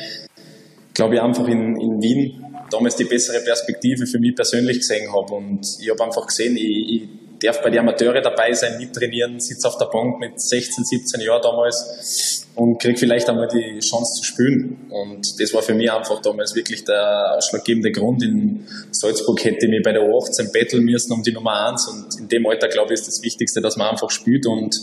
glaube 0.96 1.14
ich, 1.14 1.22
einfach 1.22 1.48
in, 1.48 1.80
in 1.80 2.02
Wien 2.02 2.44
damals 2.72 2.96
die 2.96 3.04
bessere 3.04 3.40
Perspektive 3.42 4.08
für 4.08 4.18
mich 4.18 4.36
persönlich 4.36 4.80
gesehen 4.80 5.14
habe. 5.14 5.32
Und 5.32 5.68
ich 5.80 5.90
habe 5.92 6.04
einfach 6.04 6.26
gesehen, 6.26 6.58
ich, 6.58 6.64
ich 6.64 7.10
darf 7.44 7.62
bei 7.62 7.70
den 7.70 7.80
Amateuren 7.80 8.24
dabei 8.24 8.54
sein, 8.54 8.78
mittrainieren, 8.78 9.40
sitze 9.40 9.68
auf 9.68 9.78
der 9.78 9.86
Bank 9.86 10.20
mit 10.20 10.40
16, 10.40 10.84
17 10.84 11.22
Jahren 11.22 11.42
damals 11.42 12.48
und 12.56 12.80
kriege 12.80 12.98
vielleicht 12.98 13.30
einmal 13.30 13.48
die 13.48 13.80
Chance 13.80 14.22
zu 14.22 14.24
spielen. 14.24 14.88
Und 14.90 15.40
das 15.40 15.54
war 15.54 15.62
für 15.62 15.74
mich 15.74 15.92
einfach 15.92 16.22
damals 16.22 16.56
wirklich 16.56 16.84
der 16.84 17.36
ausschlaggebende 17.38 17.92
Grund. 17.92 18.24
In 18.24 18.68
Salzburg 18.92 19.44
hätte 19.44 19.66
ich 19.66 19.70
mich 19.70 19.84
bei 19.84 19.92
der 19.92 20.04
U18 20.04 20.52
betteln 20.52 20.84
müssen 20.84 21.14
um 21.14 21.24
die 21.24 21.32
Nummer 21.32 21.68
1 21.68 21.88
und 21.88 22.20
in 22.20 22.28
dem 22.30 22.48
Alter, 22.48 22.68
glaube 22.68 22.94
ich, 22.94 23.00
ist 23.00 23.08
das 23.08 23.22
Wichtigste, 23.22 23.62
dass 23.62 23.76
man 23.78 23.88
einfach 23.90 24.10
spielt 24.10 24.46
und 24.46 24.80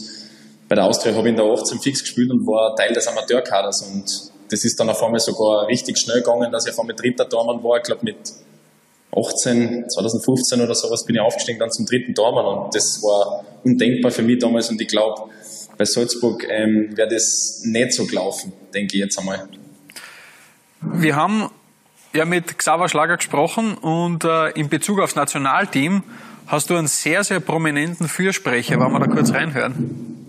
bei 0.69 0.77
der 0.77 0.85
Austria 0.85 1.15
habe 1.15 1.29
ich 1.29 1.33
in 1.33 1.37
der 1.37 1.47
18 1.47 1.81
fix 1.81 2.01
gespielt 2.01 2.31
und 2.31 2.47
war 2.47 2.77
Teil 2.77 2.93
des 2.93 3.09
Amateurkaders 3.09 3.83
und 3.83 4.31
das 4.51 4.65
ist 4.65 4.79
dann 4.79 4.89
auf 4.89 5.03
einmal 5.03 5.21
sogar 5.21 5.67
richtig 5.67 5.99
schnell 5.99 6.23
gegangen, 6.23 6.51
dass 6.53 6.67
ich 6.67 6.73
auf 6.73 6.81
einmal 6.81 6.95
dritter 6.95 7.29
Tormann 7.29 7.63
war, 7.63 7.79
ich 7.79 7.83
glaube 7.85 8.05
mit 8.05 8.17
18, 9.17 9.89
2015 9.89 10.61
oder 10.61 10.75
sowas 10.75 11.05
bin 11.05 11.17
ich 11.17 11.21
aufgestiegen 11.21 11.59
dann 11.59 11.71
zum 11.71 11.87
dritten 11.87 12.15
Tormann 12.15 12.47
und 12.47 12.75
das 12.75 13.03
war 13.03 13.45
undenkbar 13.65 14.11
für 14.11 14.23
mich 14.23 14.39
damals 14.39 14.71
und 14.71 14.81
ich 14.81 14.89
glaube, 14.89 15.31
bei 15.77 15.85
Salzburg 15.85 16.47
ähm, 16.49 16.97
wäre 16.97 17.09
das 17.09 17.63
nicht 17.65 17.93
so 17.93 18.07
gelaufen, 18.07 18.53
denke 18.75 18.97
ich 18.97 19.03
jetzt 19.03 19.19
einmal. 19.19 19.49
Wir 20.81 21.17
haben 21.17 21.51
ja 22.15 22.25
mit 22.25 22.59
Xaver 22.59 22.89
Schlager 22.89 23.17
gesprochen 23.17 23.75
und 23.75 24.25
äh, 24.25 24.51
in 24.51 24.69
Bezug 24.69 25.01
aufs 25.01 25.15
Nationalteam 25.15 26.03
hast 26.47 26.71
du 26.71 26.77
einen 26.77 26.89
sehr, 26.89 27.25
sehr 27.25 27.41
prominenten 27.41 28.09
Fürsprecher. 28.09 28.79
Wollen 28.79 28.93
wir 28.93 29.01
da 29.01 29.07
kurz 29.07 29.33
reinhören? 29.33 30.27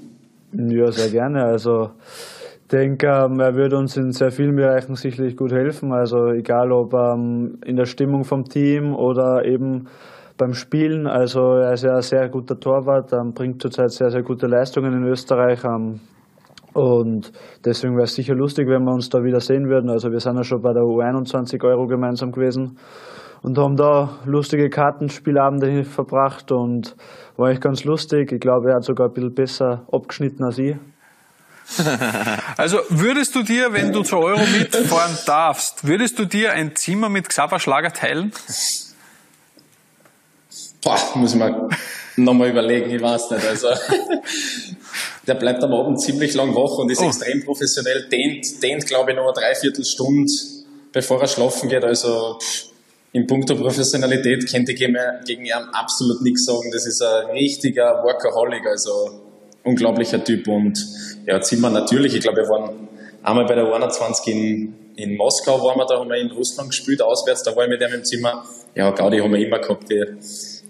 Ja, 0.54 0.91
sehr 0.91 1.10
gerne. 1.10 1.44
Also 1.44 1.91
denke, 2.71 3.07
ähm, 3.07 3.39
er 3.39 3.55
wird 3.55 3.73
uns 3.73 3.97
in 3.97 4.12
sehr 4.12 4.31
vielen 4.31 4.55
Bereichen 4.55 4.95
sicherlich 4.95 5.36
gut 5.36 5.51
helfen. 5.51 5.91
Also 5.91 6.27
egal 6.27 6.71
ob 6.71 6.93
ähm, 6.93 7.60
in 7.65 7.75
der 7.75 7.86
Stimmung 7.86 8.23
vom 8.23 8.45
Team 8.45 8.95
oder 8.95 9.45
eben 9.45 9.88
beim 10.38 10.53
Spielen. 10.53 11.07
Also 11.07 11.53
er 11.57 11.73
ist 11.73 11.84
ja 11.84 11.95
ein 11.95 12.01
sehr 12.01 12.29
guter 12.29 12.60
Torwart, 12.60 13.13
ähm, 13.13 13.34
bringt 13.34 13.62
zurzeit 13.62 13.91
sehr, 13.91 14.10
sehr 14.10 14.23
gute 14.23 14.47
Leistungen 14.47 14.93
in 14.93 15.03
Österreich. 15.03 15.63
Und 16.73 17.31
deswegen 17.65 17.95
wäre 17.95 18.05
es 18.05 18.15
sicher 18.15 18.34
lustig, 18.34 18.67
wenn 18.67 18.84
wir 18.84 18.93
uns 18.93 19.10
da 19.10 19.23
wieder 19.23 19.39
sehen 19.39 19.67
würden. 19.69 19.89
Also 19.89 20.12
wir 20.12 20.19
sind 20.19 20.38
ja 20.38 20.43
schon 20.43 20.62
bei 20.62 20.73
der 20.73 20.84
U21 20.84 21.63
Euro 21.63 21.86
gemeinsam 21.86 22.31
gewesen 22.31 22.77
und 23.43 23.57
haben 23.57 23.75
da 23.75 24.17
lustige 24.25 24.69
Kartenspielabende 24.69 25.84
verbracht 25.84 26.51
und 26.51 26.95
war 27.38 27.49
echt 27.49 27.62
ganz 27.62 27.84
lustig. 27.84 28.31
Ich 28.31 28.39
glaube, 28.39 28.69
er 28.69 28.75
hat 28.77 28.84
sogar 28.84 29.10
ein 29.10 29.13
bisschen 29.13 29.34
besser 29.34 29.86
abgeschnitten 29.91 30.43
als 30.43 30.57
ich. 30.60 30.75
Also 32.57 32.79
würdest 32.89 33.36
du 33.36 33.43
dir, 33.43 33.73
wenn 33.73 33.91
du 33.91 34.03
zur 34.03 34.19
Euro 34.19 34.45
mitfahren 34.45 35.17
darfst, 35.25 35.86
würdest 35.88 36.19
du 36.19 36.25
dir 36.25 36.53
ein 36.53 36.75
Zimmer 36.75 37.10
mit 37.10 37.29
Xaver 37.29 37.60
Schlager 37.60 37.91
teilen? 37.91 38.31
Boah, 40.84 40.99
muss 41.15 41.34
ich 41.34 41.39
mal 41.39 41.69
nochmal 42.17 42.49
überlegen, 42.49 42.89
ich 42.91 43.01
weiß 43.01 43.31
nicht. 43.31 43.45
Also, 43.45 43.69
der 45.27 45.36
bleibt 45.36 45.63
am 45.63 45.73
Abend 45.73 46.01
ziemlich 46.01 46.34
lang 46.34 46.55
wach 46.55 46.77
und 46.77 46.91
ist 46.91 47.01
oh. 47.01 47.07
extrem 47.07 47.43
professionell, 47.43 48.07
dehnt, 48.10 48.62
dehnt 48.62 48.86
glaube 48.86 49.12
ich, 49.12 49.17
noch 49.17 49.25
eine 49.25 49.34
Dreiviertelstunde, 49.34 50.31
bevor 50.91 51.21
er 51.21 51.27
schlafen 51.27 51.69
geht. 51.69 51.84
Also 51.84 52.39
in 53.13 53.27
puncto 53.27 53.55
Professionalität 53.55 54.49
könnte 54.49 54.71
ich 54.71 54.79
gegen 54.79 55.45
ihn 55.45 55.51
absolut 55.73 56.21
nichts 56.21 56.45
sagen. 56.45 56.71
Das 56.71 56.86
ist 56.86 57.01
ein 57.01 57.31
richtiger 57.31 58.03
Workaholic, 58.03 58.65
also 58.65 59.31
unglaublicher 59.63 60.24
Typ 60.24 60.47
und 60.47 60.78
ja, 61.26 61.41
Zimmer 61.41 61.69
natürlich. 61.69 62.15
Ich 62.15 62.21
glaube, 62.21 62.38
wir 62.38 62.50
waren 62.50 62.88
einmal 63.24 63.45
bei 63.45 63.56
der 63.56 63.71
21 63.71 64.34
in, 64.34 64.74
in 64.95 65.15
Moskau, 65.15 65.62
waren 65.63 65.78
wir, 65.78 65.86
da 65.86 66.00
haben 66.00 66.10
wir 66.10 66.17
in 66.17 66.32
Russland 66.32 66.69
gespielt, 66.69 67.02
auswärts, 67.02 67.43
da 67.43 67.56
war 67.56 67.63
ich 67.63 67.69
mit 67.69 67.82
ihm 67.82 67.93
im 67.93 68.04
Zimmer. 68.04 68.43
Ja, 68.76 68.91
Gaudi 68.91 69.19
haben 69.19 69.34
wir 69.34 69.45
immer 69.45 69.60
gehabt, 69.60 69.89
wir 69.89 70.17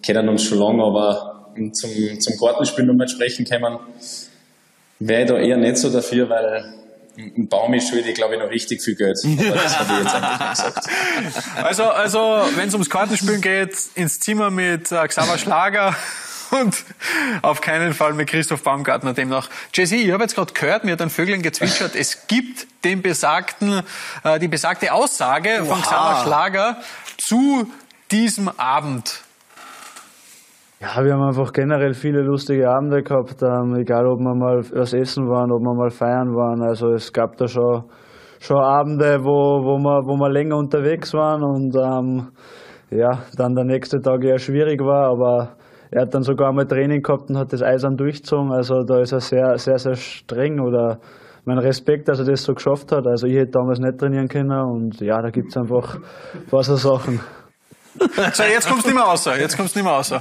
kennen 0.01 0.29
uns 0.29 0.43
schon 0.43 0.57
lange, 0.57 0.83
aber 0.83 1.53
zum, 1.73 2.19
zum 2.19 2.37
Gartenspielen 2.37 2.87
nochmal 2.87 3.07
sprechen 3.07 3.45
können, 3.45 3.77
wäre 4.99 5.21
ich 5.21 5.27
da 5.27 5.37
eher 5.37 5.57
nicht 5.57 5.77
so 5.77 5.89
dafür, 5.89 6.29
weil 6.29 6.73
ein 7.17 7.47
Baum 7.47 7.73
ist 7.73 7.89
schuldig, 7.89 8.15
glaube 8.15 8.35
ich, 8.35 8.39
noch 8.39 8.49
richtig 8.49 8.81
viel 8.81 8.95
Geld. 8.95 9.17
Aber 9.25 9.55
das 9.55 9.79
habe 9.79 9.93
ich 9.93 9.99
jetzt 9.99 10.15
einfach 10.15 10.49
gesagt. 10.51 10.87
Also, 11.61 11.83
also 11.83 12.19
wenn 12.55 12.69
es 12.69 12.73
ums 12.73 12.89
Kartenspielen 12.89 13.41
geht, 13.41 13.75
ins 13.95 14.19
Zimmer 14.19 14.49
mit 14.49 14.91
äh, 14.91 15.07
Xaver 15.07 15.37
Schlager 15.37 15.95
und 16.51 16.83
auf 17.41 17.61
keinen 17.61 17.93
Fall 17.93 18.13
mit 18.13 18.29
Christoph 18.29 18.63
Baumgartner 18.63 19.13
demnach. 19.13 19.49
Jesse, 19.73 19.95
ich 19.95 20.11
habe 20.11 20.23
jetzt 20.23 20.35
gerade 20.35 20.53
gehört, 20.53 20.83
mir 20.83 20.93
hat 20.93 21.01
ein 21.01 21.09
Vögeln 21.09 21.41
gezwitschert, 21.41 21.95
es 21.95 22.27
gibt 22.27 22.67
den 22.83 23.01
besagten, 23.01 23.81
äh, 24.23 24.39
die 24.39 24.47
besagte 24.47 24.91
Aussage 24.93 25.49
wow. 25.61 25.69
von 25.69 25.81
Xaver 25.81 26.23
Schlager 26.23 26.77
zu 27.17 27.67
diesem 28.11 28.49
Abend. 28.57 29.21
Ja, 30.79 31.03
wir 31.05 31.13
haben 31.13 31.27
einfach 31.27 31.53
generell 31.53 31.93
viele 31.93 32.21
lustige 32.21 32.69
Abende 32.69 33.03
gehabt, 33.03 33.41
ähm, 33.43 33.75
egal 33.75 34.07
ob 34.07 34.19
wir 34.19 34.33
mal 34.33 34.63
was 34.73 34.93
essen 34.93 35.29
waren, 35.29 35.51
ob 35.51 35.61
wir 35.61 35.75
mal 35.75 35.91
feiern 35.91 36.33
waren. 36.33 36.63
Also 36.63 36.93
es 36.93 37.13
gab 37.13 37.37
da 37.37 37.47
schon 37.47 37.83
schon 38.41 38.57
Abende, 38.57 39.23
wo, 39.23 39.63
wo, 39.63 39.77
wir, 39.77 40.01
wo 40.05 40.17
wir 40.17 40.29
länger 40.29 40.57
unterwegs 40.57 41.13
waren 41.13 41.43
und 41.43 41.75
ähm, 41.75 42.31
ja, 42.89 43.19
dann 43.37 43.53
der 43.53 43.65
nächste 43.65 44.01
Tag 44.01 44.23
eher 44.23 44.39
schwierig 44.39 44.81
war, 44.81 45.11
aber 45.11 45.57
er 45.91 46.03
hat 46.03 46.13
dann 46.13 46.23
sogar 46.23 46.49
einmal 46.49 46.65
Training 46.65 47.01
gehabt 47.01 47.29
und 47.29 47.37
hat 47.37 47.51
das 47.51 47.61
Eisern 47.61 47.97
durchgezogen. 47.97 48.51
Also 48.53 48.83
da 48.83 49.01
ist 49.01 49.11
er 49.11 49.19
sehr, 49.19 49.57
sehr, 49.57 49.77
sehr 49.77 49.95
streng 49.95 50.61
oder 50.61 51.01
mein 51.43 51.57
Respekt, 51.57 52.07
dass 52.07 52.19
er 52.19 52.25
das 52.25 52.43
so 52.43 52.53
geschafft 52.53 52.93
hat. 52.93 53.05
Also 53.05 53.27
ich 53.27 53.35
hätte 53.35 53.51
damals 53.51 53.79
nicht 53.79 53.97
trainieren 53.97 54.29
können 54.29 54.51
und 54.51 55.01
ja, 55.01 55.21
da 55.21 55.29
gibt 55.29 55.49
es 55.49 55.57
einfach 55.57 55.95
ein 55.95 56.45
paar 56.49 56.63
so 56.63 56.75
Sachen. 56.75 57.19
So, 58.33 58.43
jetzt 58.43 58.69
kommst 58.69 58.85
du 58.85 58.89
nicht 58.89 58.97
mehr 58.97 59.03
raus. 59.03 59.25
Jetzt 59.25 59.57
kommst 59.57 59.75
du 59.75 59.79
nicht 59.79 59.85
mehr 59.85 59.93
raus. 59.93 60.13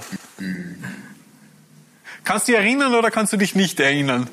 Kannst 2.25 2.49
du 2.49 2.53
dich 2.53 2.61
erinnern 2.61 2.93
oder 2.97 3.13
kannst 3.13 3.33
du 3.33 3.37
dich 3.37 3.55
nicht 3.55 3.79
erinnern? 3.79 4.29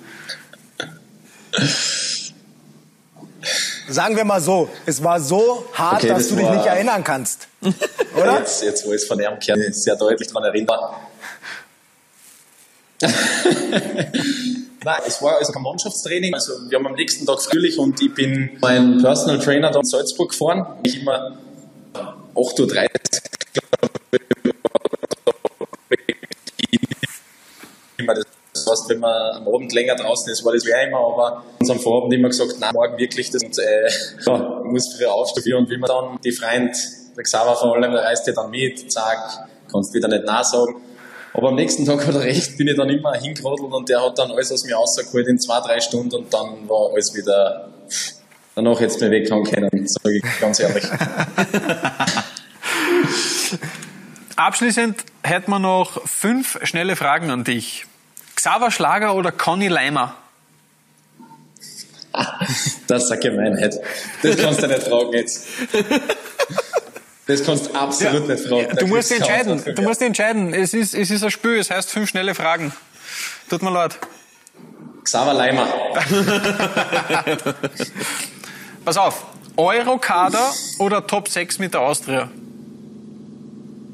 Sagen 3.89 4.15
wir 4.15 4.25
mal 4.25 4.41
so, 4.41 4.69
es 4.85 5.03
war 5.03 5.19
so 5.19 5.65
hart, 5.73 6.03
Okay, 6.03 6.09
dass 6.09 6.17
das 6.17 6.29
du 6.29 6.35
dich 6.35 6.49
nicht 6.49 6.65
erinnern 6.65 7.03
kannst. 7.03 7.47
Oder? 8.15 8.39
Jetzt, 8.39 8.63
jetzt, 8.63 8.85
wo 8.85 8.89
ich 8.91 9.01
es 9.01 9.07
von 9.07 9.19
ihm 9.19 9.39
kenne, 9.39 9.71
sehr 9.71 9.95
deutlich 9.95 10.27
daran 10.27 10.43
erinnere. 10.43 10.93
Nein, 14.83 15.01
es 15.05 15.21
war 15.21 15.37
also 15.37 15.51
kein 15.51 15.63
Mannschaftstraining. 15.63 16.33
Also 16.33 16.53
wir 16.69 16.77
haben 16.77 16.87
am 16.87 16.93
nächsten 16.93 17.25
Tag 17.25 17.41
frühlich 17.41 17.77
und 17.77 18.01
ich 18.01 18.13
bin 18.13 18.57
mein 18.61 19.01
Personal 19.01 19.39
Trainer 19.39 19.71
da 19.71 19.79
in 19.79 19.85
Salzburg 19.85 20.31
gefahren. 20.31 20.65
Ich 20.83 21.01
immer 21.01 21.37
8.30 22.35 22.59
Uhr 22.59 22.87
immer 27.97 28.13
das 28.13 28.25
wenn 28.89 28.99
man 28.99 29.35
am 29.35 29.47
Abend 29.47 29.73
länger 29.73 29.95
draußen 29.95 30.31
ist, 30.31 30.43
war 30.45 30.53
das 30.53 30.65
wäre 30.65 30.87
immer, 30.87 30.99
aber 30.99 31.43
uns 31.59 31.69
am 31.69 31.79
Vorabend 31.79 32.13
immer 32.13 32.29
gesagt, 32.29 32.55
nein, 32.59 32.73
morgen 32.73 32.97
wirklich 32.97 33.29
das 33.31 33.43
und 33.43 33.57
äh, 33.59 33.89
ja, 34.25 34.61
muss 34.63 34.93
früh 34.95 35.05
aufstehen 35.05 35.57
und 35.57 35.69
wie 35.69 35.77
man 35.77 35.87
dann 35.87 36.19
die 36.23 36.31
Freund, 36.31 36.75
der 37.15 37.23
Xaver 37.23 37.55
vor 37.55 37.75
allem, 37.75 37.91
der 37.91 38.03
reist 38.03 38.27
ja 38.27 38.33
dann 38.33 38.49
mit, 38.49 38.91
zack, 38.91 39.47
kannst 39.71 39.93
wieder 39.93 40.07
nicht 40.07 40.23
nein 40.25 40.43
sagen. 40.43 40.75
Aber 41.33 41.49
am 41.49 41.55
nächsten 41.55 41.85
Tag 41.85 42.05
hat 42.07 42.15
er 42.15 42.21
recht, 42.21 42.57
bin 42.57 42.67
ich 42.67 42.75
dann 42.75 42.89
immer 42.89 43.13
hingerodelt 43.13 43.71
und 43.71 43.87
der 43.89 44.01
hat 44.03 44.17
dann 44.17 44.31
alles 44.31 44.51
aus 44.51 44.63
mir 44.65 44.75
rausgeholt 44.75 45.27
in 45.27 45.39
zwei, 45.39 45.59
drei 45.59 45.79
Stunden 45.79 46.15
und 46.15 46.33
dann 46.33 46.67
war 46.67 46.89
alles 46.91 47.13
wieder, 47.13 47.69
danach 48.55 48.81
jetzt 48.81 48.99
mir 49.01 49.11
weghauen 49.11 49.43
können, 49.43 49.87
sage 49.87 50.17
ich 50.17 50.23
ganz 50.39 50.59
ehrlich. 50.59 50.83
Abschließend 54.35 55.03
hätten 55.23 55.51
wir 55.51 55.59
noch 55.59 56.07
fünf 56.07 56.59
schnelle 56.63 56.95
Fragen 56.95 57.29
an 57.31 57.43
dich. 57.43 57.85
Xaver 58.37 58.71
Schlager 58.71 59.15
oder 59.15 59.31
Conny 59.31 59.67
Leimer? 59.67 60.15
Das 62.87 63.03
ist 63.03 63.11
eine 63.11 63.19
Gemeinheit. 63.19 63.75
Das 64.23 64.37
kannst 64.37 64.63
du 64.63 64.67
nicht 64.67 64.83
fragen 64.83 65.11
jetzt. 65.11 65.45
Das 67.27 67.43
kannst 67.43 67.67
du 67.67 67.75
absolut 67.75 68.29
nicht 68.29 68.47
fragen. 68.47 68.75
Du 68.77 68.87
musst 68.87 69.11
entscheiden. 69.11 69.61
Du 69.75 69.81
musst 69.81 69.99
dich 69.99 70.07
entscheiden. 70.07 70.53
Es 70.53 70.73
ist, 70.73 70.95
es 70.95 71.11
ist 71.11 71.21
ein 71.23 71.31
Spiel, 71.31 71.57
es 71.57 71.69
heißt 71.69 71.89
fünf 71.89 72.09
schnelle 72.09 72.33
Fragen. 72.33 72.71
Tut 73.49 73.61
mir 73.61 73.71
leid. 73.71 73.99
Xaver 75.03 75.33
Leimer. 75.33 75.67
Pass 78.85 78.97
auf. 78.97 79.25
Eurokader 79.57 80.53
oder 80.79 81.05
Top 81.05 81.27
6 81.27 81.59
mit 81.59 81.73
der 81.73 81.81
Austria? 81.81 82.29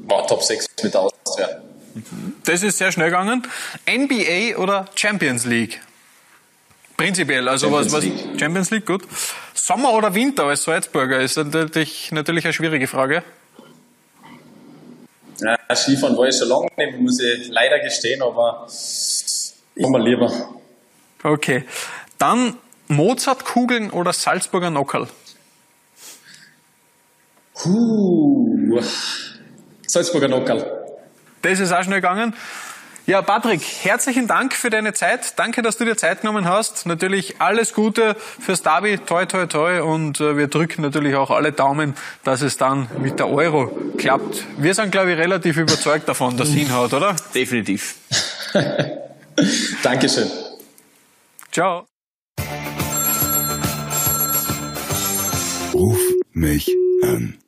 War 0.06 0.26
Top 0.26 0.42
6 0.42 0.66
mit 0.82 0.94
der 0.94 1.00
Austria. 1.00 1.48
Das 2.44 2.62
ist 2.62 2.78
sehr 2.78 2.92
schnell 2.92 3.10
gegangen. 3.10 3.46
NBA 3.88 4.58
oder 4.58 4.86
Champions 4.94 5.44
League? 5.44 5.80
Prinzipiell, 6.96 7.48
also 7.48 7.68
Champions 7.68 7.92
was, 7.92 7.92
was 7.92 8.04
League. 8.04 8.40
Champions 8.40 8.70
League, 8.70 8.86
gut. 8.86 9.02
Sommer 9.54 9.92
oder 9.94 10.14
Winter 10.14 10.44
als 10.44 10.64
Salzburger 10.64 11.20
ist 11.20 11.36
natürlich, 11.36 12.12
natürlich 12.12 12.44
eine 12.44 12.52
schwierige 12.52 12.86
Frage. 12.86 13.24
Ja, 15.40 15.56
Skifahren 15.74 16.16
war 16.16 16.28
ich 16.28 16.36
schon 16.36 16.48
lange 16.48 16.68
nicht, 16.76 17.00
muss 17.00 17.20
ich 17.20 17.48
leider 17.48 17.80
gestehen, 17.80 18.22
aber 18.22 18.66
ich 18.68 19.88
mal 19.88 20.02
lieber. 20.02 20.30
Okay. 21.22 21.64
Dann 22.18 22.56
Mozartkugeln 22.88 23.90
oder 23.90 24.12
Salzburger 24.12 24.70
Nockerl? 24.70 25.08
Huh. 27.64 28.80
Salzburger 29.86 30.28
Nockerl. 30.28 30.83
Das 31.44 31.60
ist 31.60 31.72
auch 31.72 31.82
schnell 31.82 32.00
gegangen. 32.00 32.34
Ja, 33.06 33.20
Patrick, 33.20 33.60
herzlichen 33.82 34.26
Dank 34.26 34.54
für 34.54 34.70
deine 34.70 34.94
Zeit. 34.94 35.38
Danke, 35.38 35.60
dass 35.60 35.76
du 35.76 35.84
dir 35.84 35.94
Zeit 35.94 36.22
genommen 36.22 36.48
hast. 36.48 36.86
Natürlich 36.86 37.38
alles 37.38 37.74
Gute 37.74 38.16
fürs 38.18 38.62
Derby. 38.62 38.96
Toi, 38.96 39.26
toi, 39.26 39.44
toi. 39.44 39.82
Und 39.82 40.22
äh, 40.22 40.38
wir 40.38 40.48
drücken 40.48 40.80
natürlich 40.80 41.14
auch 41.16 41.30
alle 41.30 41.52
Daumen, 41.52 41.96
dass 42.24 42.40
es 42.40 42.56
dann 42.56 42.88
mit 42.98 43.18
der 43.18 43.28
Euro 43.28 43.76
klappt. 43.98 44.46
Wir 44.56 44.74
sind, 44.74 44.90
glaube 44.90 45.12
ich, 45.12 45.18
relativ 45.18 45.58
überzeugt 45.58 46.08
davon, 46.08 46.38
dass 46.38 46.48
es 46.48 46.54
hinhaut, 46.54 46.94
oder? 46.94 47.14
Definitiv. 47.34 47.96
Dankeschön. 49.82 50.30
Ciao. 51.52 51.84
Ruf 55.74 55.98
mich 56.32 56.70
an. 57.02 57.43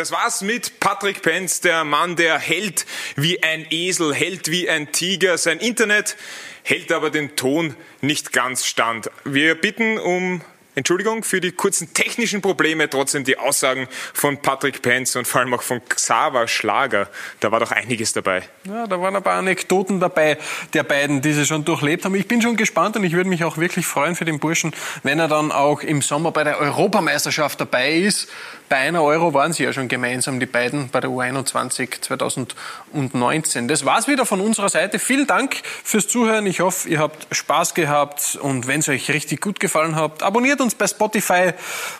Das 0.00 0.12
war's 0.12 0.40
mit 0.40 0.80
Patrick 0.80 1.20
Penz, 1.20 1.60
der 1.60 1.84
Mann, 1.84 2.16
der 2.16 2.38
hält 2.38 2.86
wie 3.16 3.42
ein 3.42 3.66
Esel, 3.68 4.14
hält 4.14 4.50
wie 4.50 4.66
ein 4.66 4.92
Tiger. 4.92 5.36
Sein 5.36 5.58
Internet 5.58 6.16
hält 6.62 6.90
aber 6.90 7.10
den 7.10 7.36
Ton 7.36 7.76
nicht 8.00 8.32
ganz 8.32 8.64
stand. 8.64 9.10
Wir 9.24 9.56
bitten 9.56 9.98
um 9.98 10.40
Entschuldigung 10.74 11.22
für 11.22 11.42
die 11.42 11.52
kurzen 11.52 11.92
technischen 11.92 12.40
Probleme, 12.40 12.88
trotzdem 12.88 13.24
die 13.24 13.36
Aussagen 13.36 13.88
von 14.14 14.40
Patrick 14.40 14.80
Penz 14.80 15.16
und 15.16 15.26
vor 15.26 15.42
allem 15.42 15.52
auch 15.52 15.62
von 15.62 15.82
Xaver 15.86 16.48
Schlager. 16.48 17.10
Da 17.40 17.52
war 17.52 17.60
doch 17.60 17.72
einiges 17.72 18.14
dabei. 18.14 18.44
Ja, 18.64 18.86
da 18.86 18.98
waren 19.02 19.16
ein 19.16 19.22
paar 19.22 19.34
Anekdoten 19.34 20.00
dabei 20.00 20.38
der 20.72 20.84
beiden, 20.84 21.20
die 21.20 21.34
sie 21.34 21.44
schon 21.44 21.66
durchlebt 21.66 22.06
haben. 22.06 22.14
Ich 22.14 22.26
bin 22.26 22.40
schon 22.40 22.56
gespannt 22.56 22.96
und 22.96 23.04
ich 23.04 23.12
würde 23.12 23.28
mich 23.28 23.44
auch 23.44 23.58
wirklich 23.58 23.84
freuen 23.84 24.16
für 24.16 24.24
den 24.24 24.38
Burschen, 24.38 24.72
wenn 25.02 25.18
er 25.18 25.28
dann 25.28 25.52
auch 25.52 25.82
im 25.82 26.00
Sommer 26.00 26.32
bei 26.32 26.44
der 26.44 26.58
Europameisterschaft 26.58 27.60
dabei 27.60 27.96
ist. 27.96 28.30
Bei 28.70 28.76
einer 28.76 29.02
Euro 29.02 29.34
waren 29.34 29.52
sie 29.52 29.64
ja 29.64 29.72
schon 29.72 29.88
gemeinsam, 29.88 30.38
die 30.38 30.46
beiden, 30.46 30.90
bei 30.90 31.00
der 31.00 31.10
U21 31.10 32.02
2019. 32.02 33.66
Das 33.66 33.84
war's 33.84 34.06
wieder 34.06 34.24
von 34.24 34.40
unserer 34.40 34.68
Seite. 34.68 35.00
Vielen 35.00 35.26
Dank 35.26 35.56
fürs 35.82 36.06
Zuhören. 36.06 36.46
Ich 36.46 36.60
hoffe, 36.60 36.88
ihr 36.88 37.00
habt 37.00 37.26
Spaß 37.34 37.74
gehabt 37.74 38.38
und 38.40 38.68
wenn 38.68 38.78
es 38.78 38.88
euch 38.88 39.10
richtig 39.10 39.40
gut 39.40 39.58
gefallen 39.58 39.96
hat, 39.96 40.22
abonniert 40.22 40.60
uns 40.60 40.76
bei 40.76 40.86
Spotify 40.86 41.50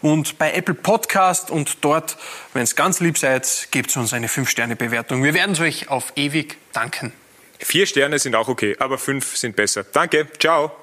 und 0.01 0.39
bei 0.39 0.53
Apple 0.53 0.75
Podcast 0.75 1.51
und 1.51 1.79
dort, 1.81 2.17
wenn 2.55 2.63
es 2.63 2.77
ganz 2.77 3.01
lieb 3.01 3.19
seid, 3.19 3.67
gebt 3.73 3.97
uns 3.97 4.13
eine 4.13 4.29
5-Sterne-Bewertung. 4.29 5.25
Wir 5.25 5.35
werden 5.35 5.55
es 5.55 5.61
euch 5.61 5.89
auf 5.89 6.13
ewig 6.15 6.57
danken. 6.73 7.13
Vier 7.59 7.87
Sterne 7.87 8.21
sind 8.21 8.37
auch 8.37 8.47
okay, 8.47 8.77
aber 8.79 8.97
fünf 8.97 9.37
sind 9.37 9.57
besser. 9.57 9.83
Danke, 9.83 10.29
ciao. 10.39 10.81